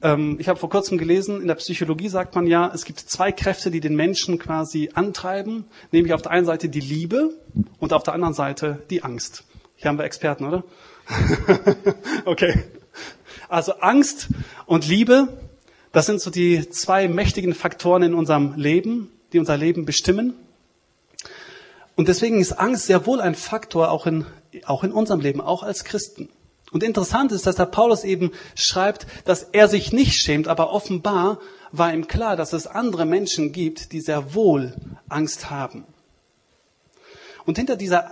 Ähm, 0.00 0.36
ich 0.38 0.48
habe 0.48 0.58
vor 0.58 0.70
kurzem 0.70 0.98
gelesen, 0.98 1.40
in 1.40 1.48
der 1.48 1.54
Psychologie 1.56 2.08
sagt 2.08 2.34
man 2.34 2.46
ja, 2.46 2.70
es 2.74 2.84
gibt 2.84 3.00
zwei 3.00 3.32
Kräfte, 3.32 3.70
die 3.70 3.80
den 3.80 3.96
Menschen 3.96 4.38
quasi 4.38 4.90
antreiben, 4.94 5.64
nämlich 5.90 6.12
auf 6.12 6.22
der 6.22 6.32
einen 6.32 6.46
Seite 6.46 6.68
die 6.68 6.80
Liebe 6.80 7.34
und 7.78 7.92
auf 7.92 8.02
der 8.02 8.14
anderen 8.14 8.34
Seite 8.34 8.82
die 8.90 9.02
Angst. 9.02 9.44
Hier 9.76 9.88
haben 9.88 9.98
wir 9.98 10.04
Experten, 10.04 10.44
oder? 10.44 10.64
okay. 12.24 12.64
Also 13.48 13.72
Angst 13.80 14.28
und 14.66 14.86
Liebe, 14.86 15.28
das 15.92 16.06
sind 16.06 16.20
so 16.20 16.30
die 16.30 16.68
zwei 16.70 17.08
mächtigen 17.08 17.54
Faktoren 17.54 18.02
in 18.02 18.14
unserem 18.14 18.54
Leben 18.54 19.10
die 19.32 19.38
unser 19.38 19.56
Leben 19.56 19.84
bestimmen. 19.84 20.34
Und 21.96 22.08
deswegen 22.08 22.40
ist 22.40 22.52
Angst 22.52 22.86
sehr 22.86 23.06
wohl 23.06 23.20
ein 23.20 23.34
Faktor 23.34 23.90
auch 23.90 24.06
in, 24.06 24.26
auch 24.64 24.84
in 24.84 24.92
unserem 24.92 25.20
Leben, 25.20 25.40
auch 25.40 25.62
als 25.62 25.84
Christen. 25.84 26.28
Und 26.70 26.82
interessant 26.82 27.32
ist, 27.32 27.46
dass 27.46 27.56
der 27.56 27.66
Paulus 27.66 28.02
eben 28.02 28.32
schreibt, 28.54 29.06
dass 29.26 29.42
er 29.42 29.68
sich 29.68 29.92
nicht 29.92 30.14
schämt, 30.14 30.48
aber 30.48 30.72
offenbar 30.72 31.38
war 31.70 31.92
ihm 31.92 32.06
klar, 32.06 32.36
dass 32.36 32.54
es 32.54 32.66
andere 32.66 33.04
Menschen 33.04 33.52
gibt, 33.52 33.92
die 33.92 34.00
sehr 34.00 34.34
wohl 34.34 34.74
Angst 35.08 35.50
haben. 35.50 35.84
Und 37.44 37.58
hinter 37.58 37.76
dieser 37.76 38.10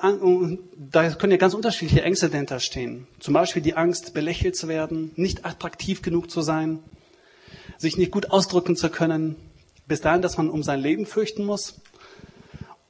da 0.76 1.10
können 1.10 1.32
ja 1.32 1.38
ganz 1.38 1.54
unterschiedliche 1.54 2.02
Ängste 2.02 2.30
dahinter 2.30 2.58
stehen. 2.58 3.06
Zum 3.20 3.34
Beispiel 3.34 3.62
die 3.62 3.74
Angst, 3.74 4.12
belächelt 4.12 4.56
zu 4.56 4.66
werden, 4.66 5.12
nicht 5.16 5.44
attraktiv 5.44 6.02
genug 6.02 6.30
zu 6.30 6.42
sein, 6.42 6.80
sich 7.78 7.96
nicht 7.96 8.10
gut 8.10 8.30
ausdrücken 8.30 8.76
zu 8.76 8.90
können, 8.90 9.36
bis 9.86 10.00
dahin, 10.00 10.22
dass 10.22 10.36
man 10.36 10.50
um 10.50 10.62
sein 10.62 10.80
Leben 10.80 11.06
fürchten 11.06 11.44
muss. 11.44 11.80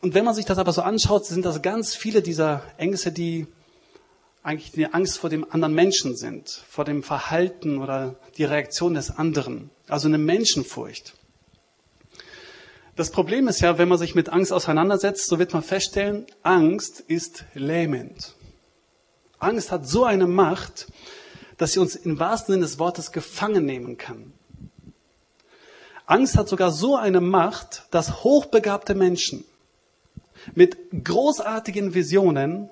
Und 0.00 0.14
wenn 0.14 0.24
man 0.24 0.34
sich 0.34 0.46
das 0.46 0.58
aber 0.58 0.72
so 0.72 0.82
anschaut, 0.82 1.26
sind 1.26 1.44
das 1.44 1.60
ganz 1.60 1.94
viele 1.94 2.22
dieser 2.22 2.62
Ängste, 2.78 3.12
die 3.12 3.46
eigentlich 4.42 4.72
die 4.72 4.86
Angst 4.86 5.18
vor 5.18 5.28
dem 5.28 5.46
anderen 5.50 5.74
Menschen 5.74 6.16
sind, 6.16 6.48
vor 6.68 6.86
dem 6.86 7.02
Verhalten 7.02 7.78
oder 7.78 8.16
die 8.38 8.44
Reaktion 8.44 8.94
des 8.94 9.10
anderen. 9.10 9.70
Also 9.88 10.08
eine 10.08 10.16
Menschenfurcht. 10.16 11.14
Das 12.96 13.10
Problem 13.10 13.48
ist 13.48 13.60
ja, 13.60 13.78
wenn 13.78 13.88
man 13.88 13.98
sich 13.98 14.14
mit 14.14 14.28
Angst 14.28 14.52
auseinandersetzt, 14.52 15.28
so 15.28 15.38
wird 15.38 15.52
man 15.52 15.62
feststellen, 15.62 16.26
Angst 16.42 17.00
ist 17.00 17.44
lähmend. 17.54 18.34
Angst 19.38 19.72
hat 19.72 19.86
so 19.86 20.04
eine 20.04 20.26
Macht, 20.26 20.88
dass 21.56 21.72
sie 21.72 21.80
uns 21.80 21.96
im 21.96 22.18
wahrsten 22.18 22.54
Sinne 22.54 22.64
des 22.64 22.78
Wortes 22.78 23.12
gefangen 23.12 23.64
nehmen 23.64 23.96
kann. 23.96 24.32
Angst 26.06 26.36
hat 26.36 26.48
sogar 26.48 26.72
so 26.72 26.96
eine 26.96 27.20
Macht, 27.20 27.86
dass 27.90 28.24
hochbegabte 28.24 28.94
Menschen 28.94 29.44
mit 30.54 30.76
großartigen 31.04 31.94
Visionen 31.94 32.70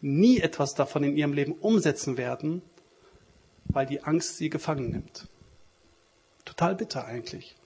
nie 0.00 0.40
etwas 0.40 0.74
davon 0.74 1.04
in 1.04 1.16
ihrem 1.16 1.32
Leben 1.32 1.52
umsetzen 1.52 2.16
werden, 2.16 2.62
weil 3.64 3.86
die 3.86 4.02
Angst 4.02 4.36
sie 4.36 4.50
gefangen 4.50 4.90
nimmt. 4.90 5.28
Total 6.44 6.74
bitter 6.74 7.04
eigentlich. 7.04 7.56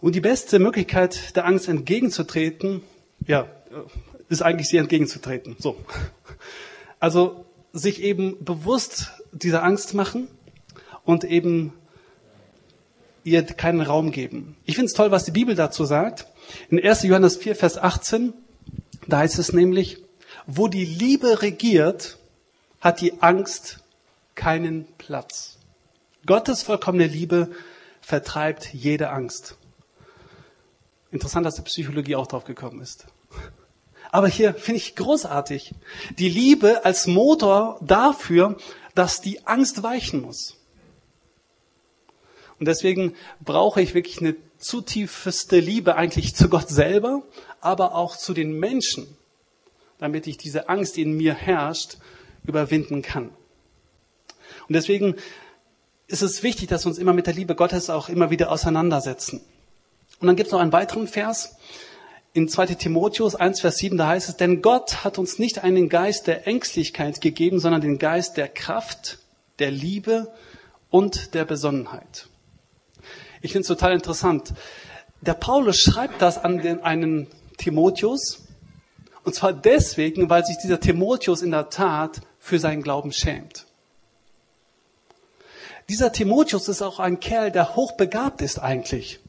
Und 0.00 0.14
die 0.14 0.20
beste 0.20 0.58
Möglichkeit, 0.58 1.34
der 1.36 1.44
Angst 1.44 1.68
entgegenzutreten, 1.68 2.82
ja, 3.26 3.48
ist 4.28 4.42
eigentlich 4.42 4.68
sie 4.68 4.76
entgegenzutreten. 4.76 5.56
So. 5.58 5.76
Also 7.00 7.44
sich 7.72 8.02
eben 8.02 8.44
bewusst 8.44 9.12
dieser 9.32 9.62
Angst 9.62 9.94
machen 9.94 10.28
und 11.04 11.24
eben 11.24 11.72
ihr 13.24 13.42
keinen 13.44 13.80
Raum 13.80 14.10
geben. 14.10 14.56
Ich 14.64 14.76
finde 14.76 14.86
es 14.86 14.94
toll, 14.94 15.10
was 15.10 15.24
die 15.24 15.32
Bibel 15.32 15.54
dazu 15.54 15.84
sagt. 15.84 16.26
In 16.70 16.82
1. 16.82 17.02
Johannes 17.02 17.36
4, 17.36 17.56
Vers 17.56 17.76
18, 17.76 18.32
da 19.06 19.18
heißt 19.18 19.38
es 19.38 19.52
nämlich, 19.52 20.02
wo 20.46 20.68
die 20.68 20.84
Liebe 20.84 21.42
regiert, 21.42 22.18
hat 22.80 23.00
die 23.00 23.20
Angst 23.20 23.80
keinen 24.34 24.86
Platz. 24.96 25.58
Gottes 26.24 26.62
vollkommene 26.62 27.06
Liebe 27.06 27.50
vertreibt 28.00 28.72
jede 28.72 29.10
Angst. 29.10 29.57
Interessant, 31.10 31.46
dass 31.46 31.56
die 31.56 31.62
Psychologie 31.62 32.16
auch 32.16 32.26
drauf 32.26 32.44
gekommen 32.44 32.80
ist. 32.80 33.06
Aber 34.10 34.28
hier 34.28 34.54
finde 34.54 34.78
ich 34.78 34.96
großartig. 34.96 35.74
Die 36.18 36.28
Liebe 36.28 36.84
als 36.84 37.06
Motor 37.06 37.78
dafür, 37.82 38.56
dass 38.94 39.20
die 39.20 39.46
Angst 39.46 39.82
weichen 39.82 40.22
muss. 40.22 40.56
Und 42.58 42.66
deswegen 42.66 43.14
brauche 43.40 43.80
ich 43.80 43.94
wirklich 43.94 44.20
eine 44.20 44.34
zutiefste 44.58 45.60
Liebe 45.60 45.94
eigentlich 45.94 46.34
zu 46.34 46.48
Gott 46.48 46.68
selber, 46.68 47.22
aber 47.60 47.94
auch 47.94 48.16
zu 48.16 48.34
den 48.34 48.58
Menschen, 48.58 49.06
damit 49.98 50.26
ich 50.26 50.36
diese 50.36 50.68
Angst, 50.68 50.96
die 50.96 51.02
in 51.02 51.16
mir 51.16 51.34
herrscht, 51.34 51.98
überwinden 52.44 53.02
kann. 53.02 53.28
Und 54.68 54.74
deswegen 54.74 55.14
ist 56.08 56.22
es 56.22 56.42
wichtig, 56.42 56.68
dass 56.68 56.84
wir 56.84 56.90
uns 56.90 56.98
immer 56.98 57.12
mit 57.12 57.26
der 57.26 57.34
Liebe 57.34 57.54
Gottes 57.54 57.90
auch 57.90 58.08
immer 58.08 58.30
wieder 58.30 58.50
auseinandersetzen. 58.50 59.40
Und 60.20 60.26
dann 60.26 60.36
gibt 60.36 60.48
es 60.48 60.52
noch 60.52 60.60
einen 60.60 60.72
weiteren 60.72 61.06
Vers 61.06 61.56
in 62.38 62.48
2 62.48 62.66
Timotheus 62.66 63.34
1, 63.34 63.60
Vers 63.60 63.78
7, 63.78 63.96
da 63.96 64.08
heißt 64.08 64.28
es, 64.28 64.36
denn 64.36 64.62
Gott 64.62 65.02
hat 65.02 65.18
uns 65.18 65.38
nicht 65.38 65.64
einen 65.64 65.88
Geist 65.88 66.26
der 66.26 66.46
Ängstlichkeit 66.46 67.20
gegeben, 67.20 67.58
sondern 67.58 67.80
den 67.80 67.98
Geist 67.98 68.36
der 68.36 68.48
Kraft, 68.48 69.18
der 69.58 69.70
Liebe 69.70 70.32
und 70.90 71.34
der 71.34 71.44
Besonnenheit. 71.44 72.28
Ich 73.40 73.52
finde 73.52 73.62
es 73.62 73.68
total 73.68 73.92
interessant. 73.92 74.54
Der 75.20 75.34
Paulus 75.34 75.80
schreibt 75.80 76.22
das 76.22 76.38
an 76.38 76.58
den, 76.60 76.82
einen 76.82 77.26
Timotheus, 77.56 78.44
und 79.24 79.34
zwar 79.34 79.52
deswegen, 79.52 80.30
weil 80.30 80.44
sich 80.44 80.56
dieser 80.62 80.80
Timotheus 80.80 81.42
in 81.42 81.50
der 81.50 81.70
Tat 81.70 82.20
für 82.38 82.58
seinen 82.58 82.82
Glauben 82.82 83.12
schämt. 83.12 83.66
Dieser 85.88 86.12
Timotheus 86.12 86.68
ist 86.68 86.82
auch 86.82 87.00
ein 87.00 87.18
Kerl, 87.18 87.50
der 87.50 87.74
hochbegabt 87.74 88.42
ist 88.42 88.58
eigentlich. 88.58 89.20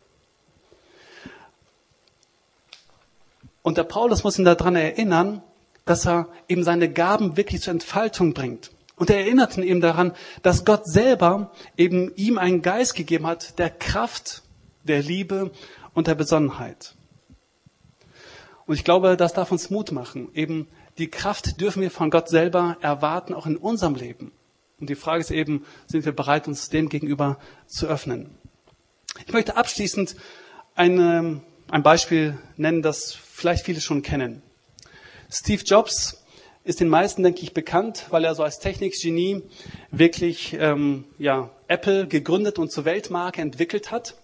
Und 3.61 3.77
der 3.77 3.83
Paulus 3.83 4.23
muss 4.23 4.39
ihn 4.39 4.45
daran 4.45 4.75
erinnern, 4.75 5.41
dass 5.85 6.05
er 6.05 6.29
eben 6.47 6.63
seine 6.63 6.91
Gaben 6.91 7.37
wirklich 7.37 7.61
zur 7.61 7.71
Entfaltung 7.71 8.33
bringt. 8.33 8.71
Und 8.95 9.09
er 9.09 9.19
erinnert 9.19 9.57
ihn 9.57 9.63
eben 9.63 9.81
daran, 9.81 10.13
dass 10.43 10.65
Gott 10.65 10.85
selber 10.85 11.51
eben 11.77 12.13
ihm 12.15 12.37
einen 12.37 12.61
Geist 12.61 12.95
gegeben 12.95 13.25
hat, 13.25 13.57
der 13.57 13.69
Kraft, 13.69 14.43
der 14.83 15.01
Liebe 15.01 15.51
und 15.93 16.07
der 16.07 16.15
Besonnenheit. 16.15 16.95
Und 18.65 18.75
ich 18.75 18.83
glaube, 18.83 19.17
das 19.17 19.33
darf 19.33 19.51
uns 19.51 19.69
Mut 19.69 19.91
machen. 19.91 20.29
Eben 20.35 20.67
die 20.99 21.09
Kraft 21.09 21.59
dürfen 21.59 21.81
wir 21.81 21.89
von 21.89 22.11
Gott 22.11 22.29
selber 22.29 22.77
erwarten, 22.81 23.33
auch 23.33 23.45
in 23.45 23.57
unserem 23.57 23.95
Leben. 23.95 24.31
Und 24.79 24.89
die 24.89 24.95
Frage 24.95 25.21
ist 25.21 25.31
eben, 25.31 25.65
sind 25.87 26.05
wir 26.05 26.11
bereit, 26.11 26.47
uns 26.47 26.69
dem 26.69 26.89
gegenüber 26.89 27.39
zu 27.67 27.87
öffnen? 27.87 28.29
Ich 29.25 29.33
möchte 29.33 29.57
abschließend 29.57 30.15
eine, 30.75 31.41
ein 31.69 31.83
Beispiel 31.83 32.37
nennen, 32.57 32.81
das 32.81 33.13
vielleicht 33.13 33.65
viele 33.65 33.81
schon 33.81 34.01
kennen. 34.01 34.41
Steve 35.29 35.63
Jobs 35.63 36.23
ist 36.63 36.79
den 36.79 36.89
meisten, 36.89 37.23
denke 37.23 37.41
ich, 37.41 37.53
bekannt, 37.53 38.07
weil 38.09 38.25
er 38.25 38.35
so 38.35 38.43
als 38.43 38.59
Technikgenie 38.59 39.43
wirklich 39.91 40.53
ähm, 40.59 41.05
ja, 41.17 41.51
Apple 41.67 42.07
gegründet 42.07 42.59
und 42.59 42.71
zur 42.71 42.85
Weltmarke 42.85 43.41
entwickelt 43.41 43.91
hat. 43.91 44.15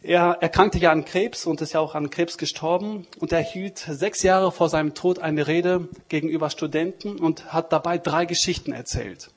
Er 0.00 0.38
erkrankte 0.40 0.78
ja 0.78 0.92
an 0.92 1.04
Krebs 1.04 1.44
und 1.44 1.60
ist 1.60 1.72
ja 1.72 1.80
auch 1.80 1.96
an 1.96 2.10
Krebs 2.10 2.38
gestorben 2.38 3.06
und 3.18 3.32
er 3.32 3.40
hielt 3.40 3.78
sechs 3.78 4.22
Jahre 4.22 4.52
vor 4.52 4.68
seinem 4.68 4.94
Tod 4.94 5.18
eine 5.18 5.48
Rede 5.48 5.88
gegenüber 6.08 6.50
Studenten 6.50 7.18
und 7.18 7.52
hat 7.52 7.72
dabei 7.72 7.98
drei 7.98 8.24
Geschichten 8.24 8.72
erzählt. 8.72 9.30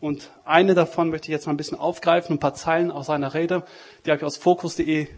Und 0.00 0.30
eine 0.44 0.74
davon 0.74 1.10
möchte 1.10 1.26
ich 1.26 1.32
jetzt 1.32 1.46
mal 1.46 1.52
ein 1.52 1.56
bisschen 1.56 1.78
aufgreifen, 1.78 2.36
ein 2.36 2.40
paar 2.40 2.54
Zeilen 2.54 2.90
aus 2.90 3.06
seiner 3.06 3.34
Rede. 3.34 3.64
Die 4.04 4.10
habe 4.10 4.18
ich 4.18 4.24
aus 4.24 4.36
Fokus.de, 4.36 5.08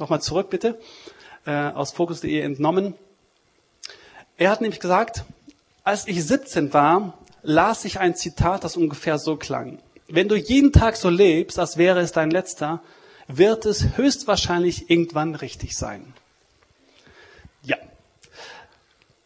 nochmal 0.00 0.20
zurück 0.20 0.50
bitte, 0.50 0.78
äh, 1.46 1.52
aus 1.52 1.92
Fokus.de 1.92 2.40
entnommen. 2.40 2.94
Er 4.36 4.50
hat 4.50 4.60
nämlich 4.60 4.80
gesagt, 4.80 5.24
als 5.84 6.08
ich 6.08 6.24
17 6.24 6.72
war, 6.72 7.18
las 7.42 7.84
ich 7.84 8.00
ein 8.00 8.14
Zitat, 8.16 8.64
das 8.64 8.76
ungefähr 8.76 9.18
so 9.18 9.36
klang. 9.36 9.78
Wenn 10.08 10.28
du 10.28 10.34
jeden 10.34 10.72
Tag 10.72 10.96
so 10.96 11.08
lebst, 11.08 11.58
als 11.58 11.76
wäre 11.76 12.00
es 12.00 12.12
dein 12.12 12.30
letzter, 12.30 12.82
wird 13.28 13.64
es 13.64 13.96
höchstwahrscheinlich 13.96 14.90
irgendwann 14.90 15.34
richtig 15.34 15.76
sein. 15.76 16.14
Ja. 17.62 17.76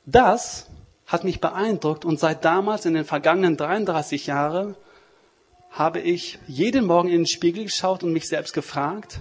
Das 0.05 0.67
hat 1.07 1.25
mich 1.25 1.41
beeindruckt 1.41 2.05
und 2.05 2.21
seit 2.21 2.45
damals 2.45 2.85
in 2.85 2.95
den 2.95 3.05
vergangenen 3.05 3.57
33 3.57 4.27
Jahren 4.27 4.77
habe 5.71 6.01
ich 6.01 6.39
jeden 6.47 6.87
Morgen 6.87 7.09
in 7.09 7.21
den 7.21 7.27
Spiegel 7.27 7.65
geschaut 7.65 8.03
und 8.03 8.13
mich 8.13 8.29
selbst 8.29 8.53
gefragt, 8.53 9.21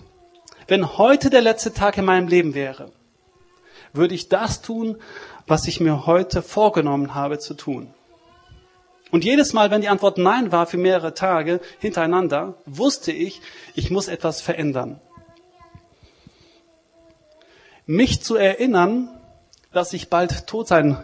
wenn 0.67 0.97
heute 0.97 1.29
der 1.29 1.41
letzte 1.41 1.73
Tag 1.73 1.97
in 1.97 2.05
meinem 2.05 2.27
Leben 2.27 2.53
wäre, 2.53 2.91
würde 3.93 4.15
ich 4.15 4.29
das 4.29 4.61
tun, 4.61 4.97
was 5.47 5.67
ich 5.67 5.79
mir 5.79 6.05
heute 6.05 6.41
vorgenommen 6.41 7.15
habe 7.15 7.39
zu 7.39 7.53
tun. 7.53 7.93
Und 9.11 9.23
jedes 9.23 9.53
Mal, 9.53 9.69
wenn 9.69 9.81
die 9.81 9.89
Antwort 9.89 10.17
Nein 10.17 10.51
war 10.51 10.65
für 10.65 10.77
mehrere 10.77 11.13
Tage 11.13 11.61
hintereinander, 11.79 12.55
wusste 12.65 13.11
ich, 13.11 13.41
ich 13.75 13.91
muss 13.91 14.07
etwas 14.07 14.41
verändern. 14.41 14.99
Mich 17.85 18.23
zu 18.23 18.35
erinnern, 18.35 19.09
dass 19.71 19.93
ich 19.93 20.09
bald 20.09 20.47
tot 20.47 20.67
sein 20.67 21.03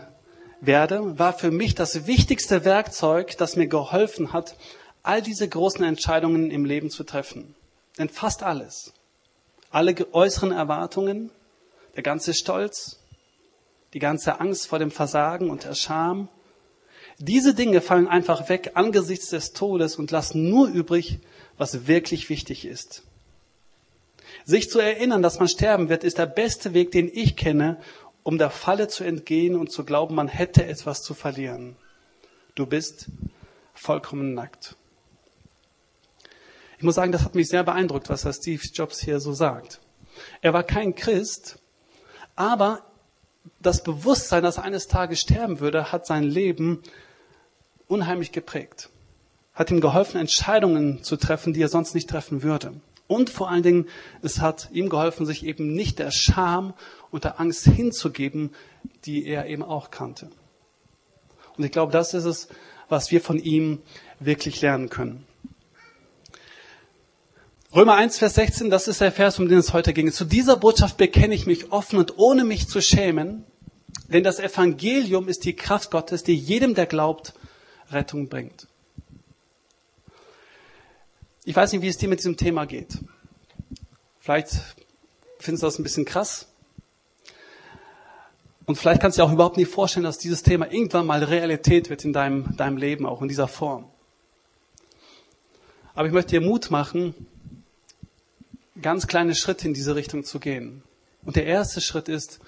werde, 0.62 1.20
war 1.20 1.34
für 1.34 1.52
mich 1.52 1.76
das 1.76 2.08
wichtigste 2.08 2.66
Werkzeug, 2.66 3.38
das 3.38 3.56
mir 3.56 3.68
geholfen 3.68 4.34
hat, 4.34 4.56
all 5.04 5.22
diese 5.22 5.48
großen 5.48 5.84
Entscheidungen 5.84 6.52
im 6.52 6.66
Leben 6.66 6.90
zu 6.90 7.04
treffen. 7.04 7.56
Denn 7.98 8.10
fast 8.10 8.44
alles, 8.44 8.94
alle 9.70 9.96
äußeren 10.14 10.52
Erwartungen, 10.52 11.32
der 11.96 12.04
ganze 12.04 12.34
Stolz, 12.34 13.00
die 13.94 14.00
ganze 14.00 14.40
Angst 14.40 14.68
vor 14.68 14.80
dem 14.80 14.92
Versagen 14.92 15.50
und 15.50 15.64
der 15.64 15.76
Scham, 15.76 16.30
diese 17.18 17.54
Dinge 17.54 17.82
fallen 17.82 18.08
einfach 18.08 18.48
weg 18.48 18.72
angesichts 18.76 19.30
des 19.30 19.52
Todes 19.52 19.98
und 19.98 20.10
lassen 20.12 20.50
nur 20.50 20.70
übrig, 20.70 21.20
was 21.58 21.88
wirklich 21.88 22.30
wichtig 22.30 22.66
ist. 22.66 23.04
Sich 24.46 24.70
zu 24.70 24.80
erinnern, 24.80 25.22
dass 25.22 25.40
man 25.40 25.50
sterben 25.50 25.90
wird, 25.90 26.04
ist 26.04 26.18
der 26.18 26.26
beste 26.26 26.74
Weg, 26.74 26.92
den 26.92 27.10
ich 27.12 27.36
kenne, 27.36 27.78
um 28.24 28.38
der 28.38 28.50
Falle 28.50 28.88
zu 28.88 29.04
entgehen 29.04 29.56
und 29.56 29.72
zu 29.72 29.84
glauben, 29.84 30.16
man 30.16 30.30
hätte 30.30 30.66
etwas 30.66 31.04
zu 31.04 31.14
verlieren. 31.14 31.76
Du 32.56 32.66
bist 32.66 33.08
vollkommen 33.74 34.34
nackt. 34.34 34.76
Ich 36.80 36.84
muss 36.84 36.96
sagen, 36.96 37.12
das 37.12 37.26
hat 37.26 37.36
mich 37.36 37.50
sehr 37.50 37.66
beeindruckt, 37.66 38.10
was 38.10 38.22
der 38.22 38.32
Steve 38.32 38.64
Jobs 38.74 39.02
hier 39.02 39.20
so 39.20 39.34
sagt. 39.34 39.82
Er 40.40 40.54
war 40.54 40.64
kein 40.64 40.96
Christ, 40.96 41.60
aber 42.38 42.86
das 43.62 43.84
Bewusstsein, 43.84 44.44
dass 44.44 44.60
er 44.60 44.64
eines 44.64 44.88
Tages 44.88 45.20
sterben 45.20 45.60
würde, 45.60 45.92
hat 45.92 46.08
sein 46.08 46.24
Leben 46.24 46.82
unheimlich 47.90 48.32
geprägt. 48.32 48.90
Hat 49.54 49.72
ihm 49.72 49.82
geholfen, 49.82 50.22
Entscheidungen 50.22 51.04
zu 51.04 51.18
treffen, 51.18 51.52
die 51.52 51.62
er 51.62 51.68
sonst 51.68 51.96
nicht 51.96 52.10
treffen 52.10 52.44
würde. 52.44 52.80
Und 53.08 53.30
vor 53.30 53.50
allen 53.50 53.64
Dingen, 53.64 53.88
es 54.22 54.40
hat 54.40 54.70
ihm 54.72 54.88
geholfen, 54.88 55.26
sich 55.26 55.46
eben 55.46 55.74
nicht 55.74 56.00
der 56.00 56.12
Scham 56.12 56.74
und 57.12 57.26
der 57.26 57.42
Angst 57.42 57.66
hinzugeben, 57.66 58.52
die 59.04 59.26
er 59.26 59.48
eben 59.48 59.64
auch 59.64 59.92
kannte. 59.92 60.30
Und 61.58 61.66
ich 61.66 61.74
glaube, 61.74 61.92
das 61.92 62.14
ist 62.14 62.24
es, 62.24 62.48
was 62.88 63.12
wir 63.12 63.20
von 63.20 63.38
ihm 63.38 63.82
wirklich 64.22 64.62
lernen 64.62 64.88
können. 64.88 65.26
Römer 67.76 67.94
1, 67.94 68.18
Vers 68.18 68.34
16, 68.34 68.72
das 68.72 68.88
ist 68.88 69.00
der 69.00 69.12
Vers, 69.12 69.38
um 69.38 69.48
den 69.48 69.60
es 69.60 69.74
heute 69.74 69.94
ging. 69.94 70.12
Zu 70.12 70.26
dieser 70.26 70.58
Botschaft 70.58 70.98
bekenne 70.98 71.36
ich 71.36 71.46
mich 71.46 71.72
offen 71.72 72.00
und 72.00 72.18
ohne 72.18 72.44
mich 72.44 72.68
zu 72.68 72.82
schämen, 72.82 73.46
denn 74.08 74.24
das 74.24 74.40
Evangelium 74.40 75.28
ist 75.28 75.46
die 75.46 75.56
Kraft 75.56 75.92
Gottes, 75.92 76.24
die 76.24 76.34
jedem, 76.34 76.74
der 76.74 76.88
glaubt, 76.88 77.36
Rettung 77.92 78.28
bringt. 78.28 78.68
Ich 81.46 81.56
weiß 81.56 81.72
nicht, 81.72 81.84
wie 81.84 81.88
es 81.88 81.98
dir 81.98 82.10
mit 82.10 82.20
diesem 82.20 82.38
Thema 82.38 82.66
geht. 82.66 82.98
Vielleicht 84.20 84.52
findest 85.38 85.62
du 85.62 85.68
das 85.68 85.78
ein 85.78 85.84
bisschen 85.84 86.06
krass. 86.06 86.48
Und 88.66 88.78
vielleicht 88.78 89.00
kannst 89.00 89.20
du 89.20 89.22
dir 89.22 89.28
auch 89.28 89.34
überhaupt 89.34 89.58
nicht 89.58 89.72
vorstellen, 89.72 90.06
dass 90.06 90.18
dieses 90.18 90.42
Thema 90.42 90.72
irgendwann 90.72 91.06
mal 91.06 91.24
Realität 91.24 91.92
wird 91.92 92.04
in 92.04 92.14
deinem, 92.14 92.58
deinem 92.58 92.78
Leben, 92.78 93.06
auch 93.06 93.22
in 93.22 93.28
dieser 93.28 93.48
Form. 93.48 93.86
Aber 95.94 96.08
ich 96.08 96.14
möchte 96.14 96.32
dir 96.32 96.42
Mut 96.42 96.72
machen, 96.72 97.14
ganz 98.82 99.08
kleine 99.08 99.36
Schritte 99.36 99.68
in 99.68 99.74
diese 99.74 99.96
Richtung 99.96 100.24
zu 100.24 100.40
gehen. 100.40 100.84
Und 101.24 101.36
der 101.36 101.46
erste 101.46 101.82
Schritt 101.82 102.10
ist, 102.10 102.40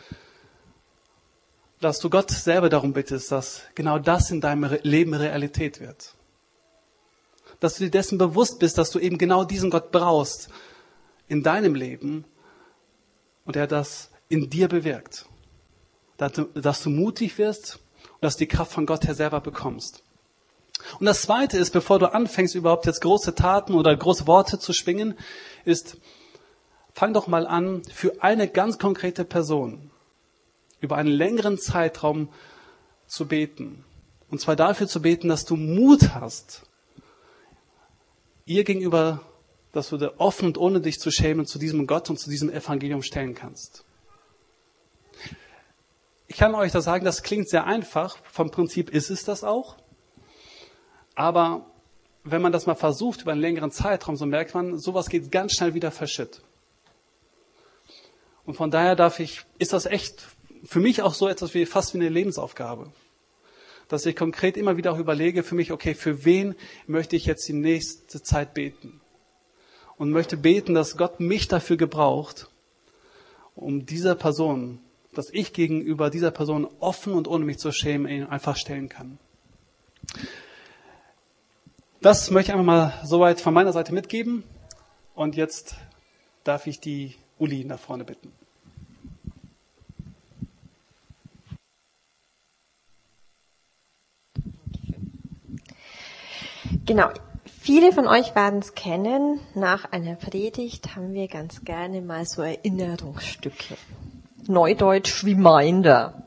dass 1.80 2.00
du 2.00 2.10
Gott 2.10 2.32
selber 2.32 2.70
darum 2.70 2.94
bittest, 2.94 3.32
dass 3.32 3.64
genau 3.76 4.00
das 4.00 4.30
in 4.32 4.40
deinem 4.40 4.78
Leben 4.84 5.14
Realität 5.14 5.80
wird. 5.80 6.14
Dass 7.60 7.76
du 7.76 7.86
dir 7.86 7.92
dessen 7.92 8.18
bewusst 8.18 8.60
bist, 8.60 8.78
dass 8.78 8.92
du 8.92 9.00
eben 9.00 9.18
genau 9.18 9.44
diesen 9.44 9.70
Gott 9.70 9.92
brauchst 9.92 10.50
in 11.28 11.44
deinem 11.44 11.76
Leben 11.76 12.26
und 13.46 13.56
er 13.56 13.68
das 13.68 14.12
in 14.30 14.50
dir 14.50 14.68
bewirkt. 14.68 15.26
Dass 16.18 16.34
du, 16.34 16.44
dass 16.54 16.84
du 16.84 16.90
mutig 16.90 17.38
wirst 17.38 17.80
und 18.14 18.22
dass 18.22 18.36
du 18.36 18.46
die 18.46 18.48
Kraft 18.48 18.72
von 18.72 18.86
Gott 18.86 19.06
her 19.08 19.16
selber 19.16 19.42
bekommst. 19.42 20.04
Und 21.00 21.06
das 21.06 21.24
zweite 21.24 21.58
ist, 21.58 21.72
bevor 21.72 22.00
du 22.00 22.14
anfängst, 22.14 22.56
überhaupt 22.56 22.86
jetzt 22.86 23.02
große 23.02 23.36
Taten 23.36 23.74
oder 23.74 23.96
große 23.96 24.28
Worte 24.28 24.60
zu 24.60 24.74
schwingen, 24.74 25.18
ist, 25.66 25.98
fang 27.02 27.16
doch 27.16 27.26
mal 27.26 27.48
an, 27.48 27.82
für 27.92 28.22
eine 28.22 28.48
ganz 28.48 28.78
konkrete 28.78 29.26
Person 29.26 29.90
über 30.82 30.98
einen 30.98 31.10
längeren 31.10 31.58
Zeitraum 31.58 32.30
zu 33.08 33.28
beten. 33.28 33.84
Und 34.30 34.40
zwar 34.40 34.56
dafür 34.56 34.88
zu 34.88 35.02
beten, 35.02 35.28
dass 35.28 35.44
du 35.44 35.56
Mut 35.56 36.14
hast, 36.14 36.62
ihr 38.46 38.64
gegenüber, 38.66 39.22
dass 39.72 39.90
du 39.90 39.98
dir 39.98 40.14
offen 40.20 40.46
und 40.46 40.60
ohne 40.60 40.80
dich 40.80 41.00
zu 41.00 41.10
schämen 41.10 41.48
zu 41.48 41.58
diesem 41.58 41.88
Gott 41.88 42.12
und 42.12 42.20
zu 42.20 42.30
diesem 42.30 42.52
Evangelium 42.52 43.02
stellen 43.02 43.34
kannst. 43.34 43.84
Ich 46.28 46.38
kann 46.38 46.54
euch 46.54 46.72
das 46.72 46.84
sagen, 46.84 47.04
das 47.04 47.24
klingt 47.24 47.50
sehr 47.50 47.66
einfach. 47.66 48.16
Vom 48.32 48.52
Prinzip 48.52 48.92
ist 48.92 49.10
es 49.10 49.24
das 49.24 49.44
auch. 49.44 49.76
Aber 51.16 51.66
wenn 52.24 52.44
man 52.44 52.52
das 52.52 52.68
mal 52.68 52.76
versucht 52.76 53.24
über 53.24 53.32
einen 53.32 53.42
längeren 53.42 53.72
Zeitraum, 53.72 54.18
so 54.18 54.28
merkt 54.28 54.54
man, 54.54 54.78
sowas 54.78 55.10
geht 55.10 55.32
ganz 55.32 55.54
schnell 55.54 55.74
wieder 55.74 55.90
verschütt. 55.90 56.44
Und 58.46 58.56
von 58.56 58.72
daher 58.72 58.96
darf 58.96 59.20
ich, 59.20 59.44
ist 59.60 59.74
das 59.74 59.86
echt 59.86 60.28
für 60.64 60.80
mich 60.80 61.02
auch 61.02 61.14
so 61.14 61.28
etwas 61.28 61.54
wie 61.54 61.66
fast 61.66 61.94
wie 61.94 62.00
eine 62.00 62.10
Lebensaufgabe. 62.10 62.92
Dass 63.88 64.06
ich 64.06 64.16
konkret 64.16 64.58
immer 64.58 64.78
wieder 64.78 64.94
auch 64.94 65.00
überlege 65.00 65.44
für 65.44 65.56
mich, 65.56 65.72
okay, 65.72 65.96
für 65.96 66.26
wen 66.26 66.56
möchte 66.88 67.16
ich 67.16 67.26
jetzt 67.26 67.48
die 67.48 67.54
nächste 67.54 68.24
Zeit 68.24 68.54
beten? 68.54 69.02
Und 69.98 70.12
möchte 70.12 70.38
beten, 70.38 70.74
dass 70.74 70.98
Gott 70.98 71.20
mich 71.20 71.48
dafür 71.48 71.78
gebraucht, 71.78 72.48
um 73.56 73.86
dieser 73.86 74.16
Person 74.16 74.80
dass 75.14 75.30
ich 75.32 75.54
gegenüber 75.54 76.10
dieser 76.10 76.32
Person 76.32 76.68
offen 76.80 77.14
und 77.14 77.28
ohne 77.28 77.46
mich 77.46 77.60
zu 77.60 77.72
schämen 77.72 78.28
einfach 78.28 78.56
stellen 78.56 78.90
kann. 78.90 79.20
Das 82.02 82.32
möchte 82.32 82.52
ich 82.52 82.54
einfach 82.54 82.66
mal 82.66 82.94
soweit 83.04 83.42
von 83.42 83.54
meiner 83.54 83.74
Seite 83.74 83.94
mitgeben. 83.94 84.44
Und 85.14 85.36
jetzt 85.36 85.76
darf 86.44 86.66
ich 86.66 86.80
die 86.80 87.16
Uli 87.42 87.66
nach 87.66 87.80
vorne 87.80 88.04
bitten. 88.06 88.32
Genau. 96.86 97.10
Viele 97.46 97.92
von 97.92 98.08
euch 98.08 98.36
werden 98.36 98.60
es 98.60 98.76
kennen. 98.76 99.40
Nach 99.56 99.92
einer 99.92 100.16
Predigt 100.16 100.96
haben 100.96 101.14
wir 101.14 101.28
ganz 101.28 101.64
gerne 101.64 102.02
mal 102.02 102.26
so 102.26 102.42
Erinnerungsstücke. 102.42 103.76
Neudeutsch 104.48 105.24
Reminder. 105.24 106.21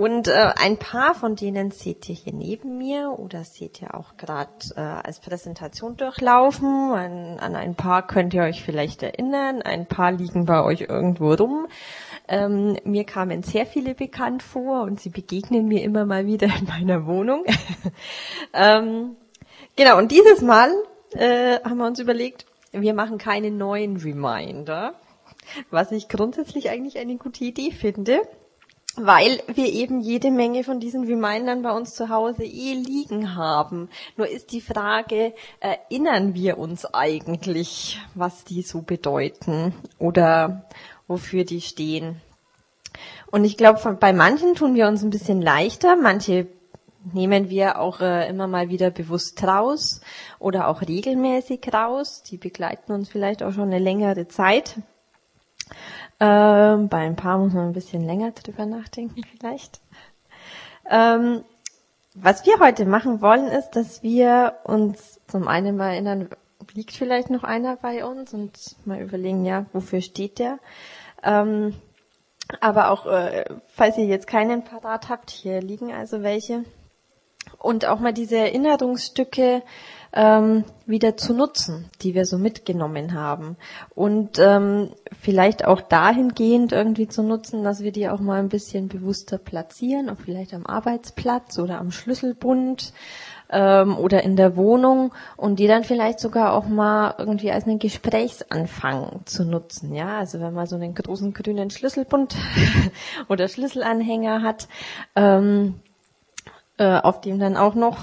Und 0.00 0.28
äh, 0.28 0.54
ein 0.56 0.78
paar 0.78 1.14
von 1.14 1.36
denen 1.36 1.72
seht 1.72 2.08
ihr 2.08 2.14
hier 2.14 2.32
neben 2.32 2.78
mir 2.78 3.18
oder 3.18 3.44
seht 3.44 3.82
ihr 3.82 3.94
auch 3.94 4.16
gerade 4.16 4.48
äh, 4.74 4.80
als 4.80 5.20
Präsentation 5.20 5.98
durchlaufen. 5.98 6.92
An, 6.92 7.38
an 7.38 7.54
ein 7.54 7.74
paar 7.74 8.06
könnt 8.06 8.32
ihr 8.32 8.44
euch 8.44 8.64
vielleicht 8.64 9.02
erinnern, 9.02 9.60
ein 9.60 9.84
paar 9.84 10.10
liegen 10.10 10.46
bei 10.46 10.64
euch 10.64 10.86
irgendwo 10.88 11.34
rum. 11.34 11.66
Ähm, 12.28 12.78
mir 12.84 13.04
kamen 13.04 13.42
sehr 13.42 13.66
viele 13.66 13.94
bekannt 13.94 14.42
vor 14.42 14.84
und 14.84 14.98
sie 15.02 15.10
begegnen 15.10 15.68
mir 15.68 15.82
immer 15.82 16.06
mal 16.06 16.24
wieder 16.24 16.46
in 16.46 16.64
meiner 16.64 17.04
Wohnung. 17.04 17.44
ähm, 18.54 19.16
genau, 19.76 19.98
und 19.98 20.12
dieses 20.12 20.40
Mal 20.40 20.70
äh, 21.12 21.60
haben 21.62 21.76
wir 21.76 21.86
uns 21.86 21.98
überlegt, 21.98 22.46
wir 22.72 22.94
machen 22.94 23.18
keine 23.18 23.50
neuen 23.50 23.98
Reminder, 23.98 24.94
was 25.70 25.92
ich 25.92 26.08
grundsätzlich 26.08 26.70
eigentlich 26.70 26.96
eine 26.96 27.18
gute 27.18 27.44
Idee 27.44 27.70
finde, 27.70 28.22
weil 29.06 29.42
wir 29.46 29.66
eben 29.66 30.00
jede 30.00 30.30
Menge 30.30 30.64
von 30.64 30.80
diesen 30.80 31.04
Remindern 31.04 31.62
bei 31.62 31.72
uns 31.72 31.94
zu 31.94 32.08
Hause 32.08 32.44
eh 32.44 32.74
liegen 32.74 33.34
haben. 33.34 33.88
Nur 34.16 34.28
ist 34.28 34.52
die 34.52 34.60
Frage, 34.60 35.34
erinnern 35.60 36.34
wir 36.34 36.58
uns 36.58 36.84
eigentlich, 36.86 38.00
was 38.14 38.44
die 38.44 38.62
so 38.62 38.82
bedeuten 38.82 39.74
oder 39.98 40.64
wofür 41.08 41.44
die 41.44 41.60
stehen? 41.60 42.20
Und 43.30 43.44
ich 43.44 43.56
glaube, 43.56 43.96
bei 44.00 44.12
manchen 44.12 44.54
tun 44.54 44.74
wir 44.74 44.88
uns 44.88 45.02
ein 45.02 45.10
bisschen 45.10 45.40
leichter, 45.40 45.96
manche 45.96 46.46
nehmen 47.12 47.48
wir 47.48 47.78
auch 47.78 48.00
äh, 48.00 48.28
immer 48.28 48.46
mal 48.46 48.68
wieder 48.68 48.90
bewusst 48.90 49.42
raus 49.42 50.00
oder 50.38 50.68
auch 50.68 50.82
regelmäßig 50.82 51.72
raus. 51.72 52.22
Die 52.22 52.36
begleiten 52.36 52.92
uns 52.92 53.08
vielleicht 53.08 53.42
auch 53.42 53.52
schon 53.52 53.68
eine 53.68 53.78
längere 53.78 54.28
Zeit. 54.28 54.76
Ähm, 56.20 56.88
bei 56.88 56.98
ein 56.98 57.16
paar 57.16 57.38
muss 57.38 57.54
man 57.54 57.68
ein 57.68 57.72
bisschen 57.72 58.04
länger 58.04 58.32
drüber 58.32 58.66
nachdenken 58.66 59.22
vielleicht. 59.38 59.80
Ähm, 60.88 61.44
was 62.14 62.44
wir 62.44 62.58
heute 62.58 62.84
machen 62.84 63.20
wollen, 63.20 63.46
ist, 63.46 63.70
dass 63.70 64.02
wir 64.02 64.56
uns 64.64 65.20
zum 65.28 65.48
einen 65.48 65.76
mal 65.76 65.92
erinnern, 65.92 66.28
liegt 66.74 66.92
vielleicht 66.92 67.30
noch 67.30 67.44
einer 67.44 67.76
bei 67.76 68.04
uns 68.04 68.34
und 68.34 68.52
mal 68.84 69.00
überlegen, 69.00 69.44
ja, 69.44 69.66
wofür 69.72 70.00
steht 70.00 70.38
der? 70.38 70.58
Ähm, 71.22 71.74
aber 72.60 72.90
auch, 72.90 73.06
äh, 73.06 73.44
falls 73.68 73.96
ihr 73.96 74.06
jetzt 74.06 74.26
keinen 74.26 74.64
parat 74.64 75.08
habt, 75.08 75.30
hier 75.30 75.60
liegen 75.60 75.92
also 75.92 76.22
welche. 76.22 76.64
Und 77.58 77.86
auch 77.86 78.00
mal 78.00 78.12
diese 78.12 78.36
Erinnerungsstücke 78.36 79.62
ähm, 80.12 80.64
wieder 80.86 81.16
zu 81.16 81.34
nutzen, 81.34 81.88
die 82.02 82.14
wir 82.14 82.26
so 82.26 82.36
mitgenommen 82.36 83.14
haben. 83.14 83.56
Und 83.94 84.38
ähm, 84.38 84.90
vielleicht 85.20 85.64
auch 85.64 85.80
dahingehend 85.80 86.72
irgendwie 86.72 87.08
zu 87.08 87.22
nutzen, 87.22 87.62
dass 87.62 87.82
wir 87.82 87.92
die 87.92 88.08
auch 88.08 88.20
mal 88.20 88.40
ein 88.40 88.48
bisschen 88.48 88.88
bewusster 88.88 89.38
platzieren, 89.38 90.10
auch 90.10 90.18
vielleicht 90.24 90.52
am 90.52 90.66
Arbeitsplatz 90.66 91.58
oder 91.58 91.78
am 91.78 91.92
Schlüsselbund 91.92 92.92
ähm, 93.50 93.96
oder 93.96 94.22
in 94.24 94.34
der 94.34 94.56
Wohnung 94.56 95.12
und 95.36 95.58
die 95.60 95.68
dann 95.68 95.84
vielleicht 95.84 96.18
sogar 96.18 96.54
auch 96.54 96.66
mal 96.66 97.14
irgendwie 97.18 97.52
als 97.52 97.64
einen 97.64 97.78
Gesprächsanfang 97.78 99.20
zu 99.26 99.44
nutzen. 99.44 99.94
Ja, 99.94 100.18
also 100.18 100.40
wenn 100.40 100.54
man 100.54 100.66
so 100.66 100.76
einen 100.76 100.94
großen 100.94 101.32
grünen 101.34 101.70
Schlüsselbund 101.70 102.36
oder 103.28 103.46
Schlüsselanhänger 103.46 104.42
hat, 104.42 104.66
ähm, 105.14 105.80
äh, 106.78 106.98
auf 106.98 107.20
dem 107.20 107.38
dann 107.38 107.56
auch 107.56 107.74
noch 107.74 107.98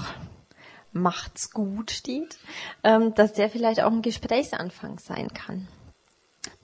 macht's 0.98 1.50
gut 1.50 1.90
steht, 1.90 2.38
ähm, 2.84 3.14
dass 3.14 3.32
der 3.32 3.50
vielleicht 3.50 3.82
auch 3.82 3.92
ein 3.92 4.02
Gesprächsanfang 4.02 4.98
sein 4.98 5.28
kann. 5.28 5.68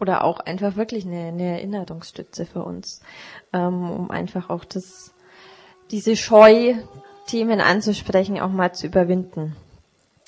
Oder 0.00 0.24
auch 0.24 0.40
einfach 0.40 0.76
wirklich 0.76 1.06
eine, 1.06 1.28
eine 1.28 1.52
Erinnerungsstütze 1.52 2.46
für 2.46 2.62
uns, 2.62 3.00
ähm, 3.52 3.90
um 3.90 4.10
einfach 4.10 4.50
auch 4.50 4.64
das, 4.64 5.14
diese 5.90 6.16
Scheu, 6.16 6.74
Themen 7.26 7.60
anzusprechen, 7.60 8.38
auch 8.40 8.50
mal 8.50 8.74
zu 8.74 8.86
überwinden. 8.86 9.56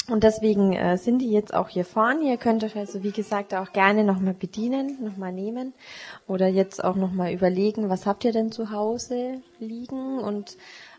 Und 0.08 0.22
deswegen 0.22 0.72
äh, 0.72 0.96
sind 0.98 1.18
die 1.18 1.32
jetzt 1.32 1.52
auch 1.52 1.68
hier 1.68 1.84
vorne. 1.84 2.30
Ihr 2.30 2.36
könnt 2.36 2.62
euch 2.62 2.76
also, 2.76 3.02
wie 3.02 3.10
gesagt, 3.10 3.54
auch 3.54 3.72
gerne 3.72 4.04
nochmal 4.04 4.34
bedienen, 4.34 5.02
nochmal 5.02 5.32
nehmen. 5.32 5.74
Oder 6.28 6.46
jetzt 6.46 6.82
auch 6.82 6.94
nochmal 6.94 7.32
überlegen, 7.32 7.88
was 7.90 8.06
habt 8.06 8.24
ihr 8.24 8.32
denn 8.32 8.52
zu 8.52 8.70
Hause 8.70 9.40
liegen 9.58 10.18
und 10.18 10.56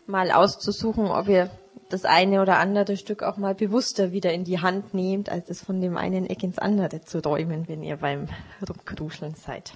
mal 0.08 0.30
auszusuchen, 0.30 1.06
ob 1.06 1.28
ihr 1.28 1.50
das 1.90 2.04
eine 2.04 2.42
oder 2.42 2.58
andere 2.58 2.96
Stück 2.96 3.22
auch 3.22 3.36
mal 3.36 3.54
bewusster 3.54 4.12
wieder 4.12 4.32
in 4.32 4.44
die 4.44 4.60
Hand 4.60 4.94
nehmt, 4.94 5.30
als 5.30 5.48
es 5.48 5.62
von 5.62 5.80
dem 5.80 5.96
einen 5.96 6.26
Eck 6.26 6.42
ins 6.42 6.58
andere 6.58 7.00
zu 7.02 7.20
räumen, 7.20 7.68
wenn 7.68 7.82
ihr 7.82 7.96
beim 7.96 8.28
Rumkruscheln 8.68 9.34
seid. 9.34 9.72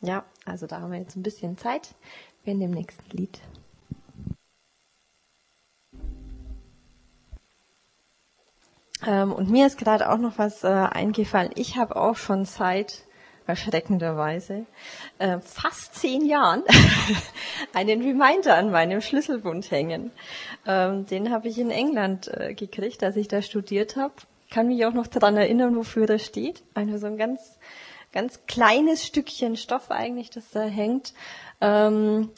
Ja, 0.00 0.24
also 0.44 0.66
da 0.66 0.80
haben 0.80 0.92
wir 0.92 0.98
jetzt 0.98 1.16
ein 1.16 1.22
bisschen 1.22 1.58
Zeit. 1.58 1.94
Wir 2.44 2.54
in 2.54 2.60
dem 2.60 2.70
nächsten 2.70 3.16
Lied. 3.16 3.40
Ähm, 9.06 9.32
und 9.32 9.50
mir 9.50 9.66
ist 9.66 9.78
gerade 9.78 10.10
auch 10.10 10.18
noch 10.18 10.38
was 10.38 10.64
äh, 10.64 10.68
eingefallen. 10.68 11.50
Ich 11.54 11.76
habe 11.76 11.96
auch 11.96 12.16
schon 12.16 12.44
seit 12.44 13.04
erschreckenderweise 13.50 14.64
äh, 15.18 15.38
fast 15.40 15.94
zehn 15.94 16.24
Jahren 16.24 16.62
einen 17.74 18.02
Reminder 18.02 18.56
an 18.56 18.70
meinem 18.70 19.00
Schlüsselbund 19.00 19.70
hängen. 19.70 20.10
Ähm, 20.66 21.06
den 21.06 21.30
habe 21.30 21.48
ich 21.48 21.58
in 21.58 21.70
England 21.70 22.28
äh, 22.28 22.54
gekriegt, 22.54 23.04
als 23.04 23.16
ich 23.16 23.28
da 23.28 23.42
studiert 23.42 23.96
habe. 23.96 24.14
Kann 24.50 24.68
mich 24.68 24.84
auch 24.86 24.92
noch 24.92 25.06
daran 25.06 25.36
erinnern, 25.36 25.76
wofür 25.76 26.06
das 26.06 26.24
steht. 26.24 26.62
Also 26.74 26.98
so 26.98 27.06
ein 27.06 27.18
ganz, 27.18 27.58
ganz 28.12 28.46
kleines 28.46 29.06
Stückchen 29.06 29.56
Stoff 29.56 29.90
eigentlich, 29.90 30.30
das 30.30 30.50
da 30.50 30.62
hängt. 30.62 31.12
Ähm, 31.60 32.30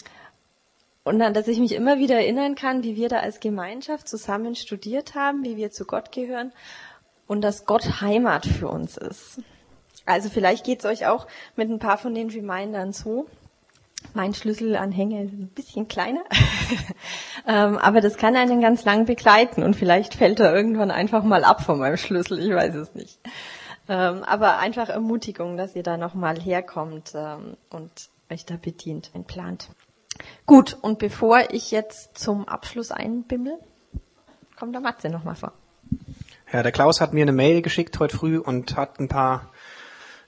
und 1.04 1.18
dann, 1.18 1.34
dass 1.34 1.48
ich 1.48 1.58
mich 1.58 1.72
immer 1.72 1.98
wieder 1.98 2.16
erinnern 2.16 2.54
kann, 2.54 2.84
wie 2.84 2.96
wir 2.96 3.08
da 3.08 3.20
als 3.20 3.40
Gemeinschaft 3.40 4.08
zusammen 4.08 4.54
studiert 4.54 5.14
haben, 5.14 5.44
wie 5.44 5.56
wir 5.56 5.70
zu 5.70 5.84
Gott 5.84 6.12
gehören 6.12 6.52
und 7.26 7.40
dass 7.40 7.66
Gott 7.66 8.00
Heimat 8.00 8.46
für 8.46 8.68
uns 8.68 8.96
ist. 8.96 9.40
Also 10.06 10.28
vielleicht 10.28 10.64
geht's 10.64 10.84
euch 10.84 11.06
auch 11.06 11.26
mit 11.56 11.70
ein 11.70 11.78
paar 11.78 11.98
von 11.98 12.14
den 12.14 12.30
Remindern 12.30 12.92
so. 12.92 13.26
Mein 14.14 14.34
Schlüsselanhänger 14.34 15.22
ist 15.22 15.32
ein 15.32 15.48
bisschen 15.48 15.86
kleiner, 15.86 16.24
ähm, 17.46 17.78
aber 17.78 18.00
das 18.00 18.16
kann 18.16 18.34
einen 18.34 18.60
ganz 18.60 18.84
lang 18.84 19.06
begleiten 19.06 19.62
und 19.62 19.76
vielleicht 19.76 20.14
fällt 20.14 20.40
er 20.40 20.52
irgendwann 20.52 20.90
einfach 20.90 21.22
mal 21.22 21.44
ab 21.44 21.62
von 21.62 21.78
meinem 21.78 21.96
Schlüssel, 21.96 22.40
ich 22.40 22.52
weiß 22.52 22.74
es 22.74 22.94
nicht. 22.94 23.20
Ähm, 23.88 24.24
aber 24.24 24.58
einfach 24.58 24.88
Ermutigung, 24.88 25.56
dass 25.56 25.76
ihr 25.76 25.84
da 25.84 25.96
nochmal 25.96 26.38
herkommt 26.38 27.12
ähm, 27.14 27.56
und 27.70 28.10
euch 28.30 28.44
da 28.44 28.56
bedient 28.56 29.10
und 29.14 29.28
plant. 29.28 29.68
Gut, 30.46 30.78
und 30.82 30.98
bevor 30.98 31.50
ich 31.50 31.70
jetzt 31.70 32.18
zum 32.18 32.46
Abschluss 32.46 32.90
einbimmel, 32.90 33.58
kommt 34.56 34.74
der 34.74 34.82
Matze 34.82 35.08
nochmal 35.08 35.36
vor. 35.36 35.52
Ja, 36.52 36.62
der 36.62 36.72
Klaus 36.72 37.00
hat 37.00 37.12
mir 37.12 37.22
eine 37.22 37.32
Mail 37.32 37.62
geschickt 37.62 37.98
heute 37.98 38.16
früh 38.16 38.38
und 38.38 38.76
hat 38.76 39.00
ein 39.00 39.08
paar 39.08 39.51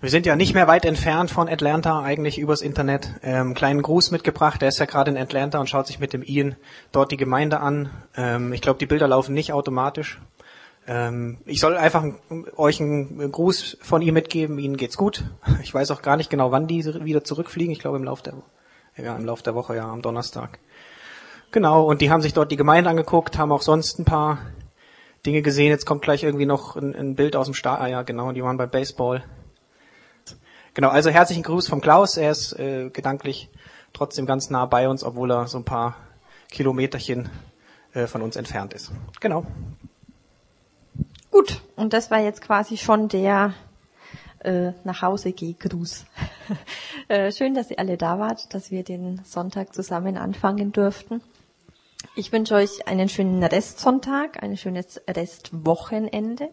Wir 0.04 0.10
sind 0.10 0.26
ja 0.26 0.36
nicht 0.36 0.52
mehr 0.52 0.68
weit 0.68 0.84
entfernt 0.84 1.30
von 1.30 1.48
Atlanta, 1.48 2.02
eigentlich 2.02 2.38
übers 2.38 2.60
Internet. 2.60 3.08
Ähm, 3.22 3.54
kleinen 3.54 3.80
Gruß 3.80 4.10
mitgebracht. 4.10 4.60
Der 4.60 4.68
ist 4.68 4.78
ja 4.78 4.84
gerade 4.84 5.10
in 5.10 5.16
Atlanta 5.16 5.58
und 5.58 5.70
schaut 5.70 5.86
sich 5.86 5.98
mit 5.98 6.12
dem 6.12 6.22
Ian 6.22 6.56
dort 6.92 7.10
die 7.10 7.16
Gemeinde 7.16 7.60
an. 7.60 7.88
Ähm, 8.14 8.52
ich 8.52 8.60
glaube, 8.60 8.78
die 8.78 8.84
Bilder 8.84 9.08
laufen 9.08 9.32
nicht 9.32 9.54
automatisch. 9.54 10.20
Ähm, 10.86 11.38
ich 11.46 11.58
soll 11.58 11.78
einfach 11.78 12.04
euch 12.54 12.82
einen 12.82 13.32
Gruß 13.32 13.78
von 13.80 14.02
ihr 14.02 14.12
mitgeben. 14.12 14.58
Ihnen 14.58 14.76
geht's 14.76 14.98
gut. 14.98 15.24
Ich 15.62 15.72
weiß 15.72 15.90
auch 15.90 16.02
gar 16.02 16.18
nicht 16.18 16.28
genau, 16.28 16.52
wann 16.52 16.66
die 16.66 16.84
wieder 16.84 17.24
zurückfliegen. 17.24 17.72
Ich 17.72 17.78
glaube 17.78 17.96
im 17.96 18.04
Laufe 18.04 18.24
der, 18.24 18.34
ja, 19.02 19.16
im 19.16 19.24
Laufe 19.24 19.42
der 19.42 19.54
Woche, 19.54 19.74
ja, 19.74 19.90
am 19.90 20.02
Donnerstag. 20.02 20.58
Genau. 21.50 21.82
Und 21.86 22.02
die 22.02 22.10
haben 22.10 22.20
sich 22.20 22.34
dort 22.34 22.52
die 22.52 22.58
Gemeinde 22.58 22.90
angeguckt, 22.90 23.38
haben 23.38 23.52
auch 23.52 23.62
sonst 23.62 23.98
ein 23.98 24.04
paar 24.04 24.40
Dinge 25.24 25.40
gesehen. 25.40 25.70
Jetzt 25.70 25.86
kommt 25.86 26.02
gleich 26.02 26.24
irgendwie 26.24 26.44
noch 26.44 26.76
ein, 26.76 26.94
ein 26.94 27.14
Bild 27.14 27.36
aus 27.36 27.46
dem 27.46 27.54
Start. 27.54 27.80
Ah 27.80 27.86
ja, 27.86 28.02
genau. 28.02 28.32
Die 28.32 28.44
waren 28.44 28.58
bei 28.58 28.66
Baseball. 28.66 29.24
Genau, 30.74 30.88
also 30.88 31.08
herzlichen 31.08 31.44
Gruß 31.44 31.68
vom 31.68 31.80
Klaus. 31.80 32.16
Er 32.16 32.32
ist 32.32 32.52
äh, 32.58 32.90
gedanklich 32.90 33.48
trotzdem 33.92 34.26
ganz 34.26 34.50
nah 34.50 34.66
bei 34.66 34.88
uns, 34.88 35.04
obwohl 35.04 35.30
er 35.30 35.46
so 35.46 35.58
ein 35.58 35.64
paar 35.64 35.94
Kilometerchen 36.50 37.30
äh, 37.92 38.08
von 38.08 38.22
uns 38.22 38.34
entfernt 38.34 38.74
ist. 38.74 38.90
Genau. 39.20 39.46
Gut, 41.30 41.60
und 41.76 41.92
das 41.92 42.10
war 42.10 42.18
jetzt 42.18 42.42
quasi 42.42 42.76
schon 42.76 43.06
der 43.06 43.54
äh, 44.40 44.72
nach 44.82 45.00
Hause 45.00 45.30
geh 45.30 45.52
Gruß. 45.52 46.06
äh, 47.08 47.30
schön, 47.30 47.54
dass 47.54 47.70
ihr 47.70 47.78
alle 47.78 47.96
da 47.96 48.18
wart, 48.18 48.52
dass 48.52 48.72
wir 48.72 48.82
den 48.82 49.20
Sonntag 49.24 49.74
zusammen 49.74 50.16
anfangen 50.16 50.72
durften. 50.72 51.22
Ich 52.16 52.32
wünsche 52.32 52.56
euch 52.56 52.88
einen 52.88 53.08
schönen 53.08 53.44
Restsonntag, 53.44 54.42
ein 54.42 54.56
schönes 54.56 55.00
Restwochenende. 55.08 56.48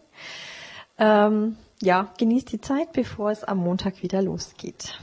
Ähm, 1.00 1.58
ja, 1.82 2.12
genießt 2.18 2.52
die 2.52 2.62
Zeit, 2.62 2.92
bevor 2.94 3.32
es 3.32 3.44
am 3.44 3.58
Montag 3.58 4.04
wieder 4.04 4.22
losgeht. 4.22 5.00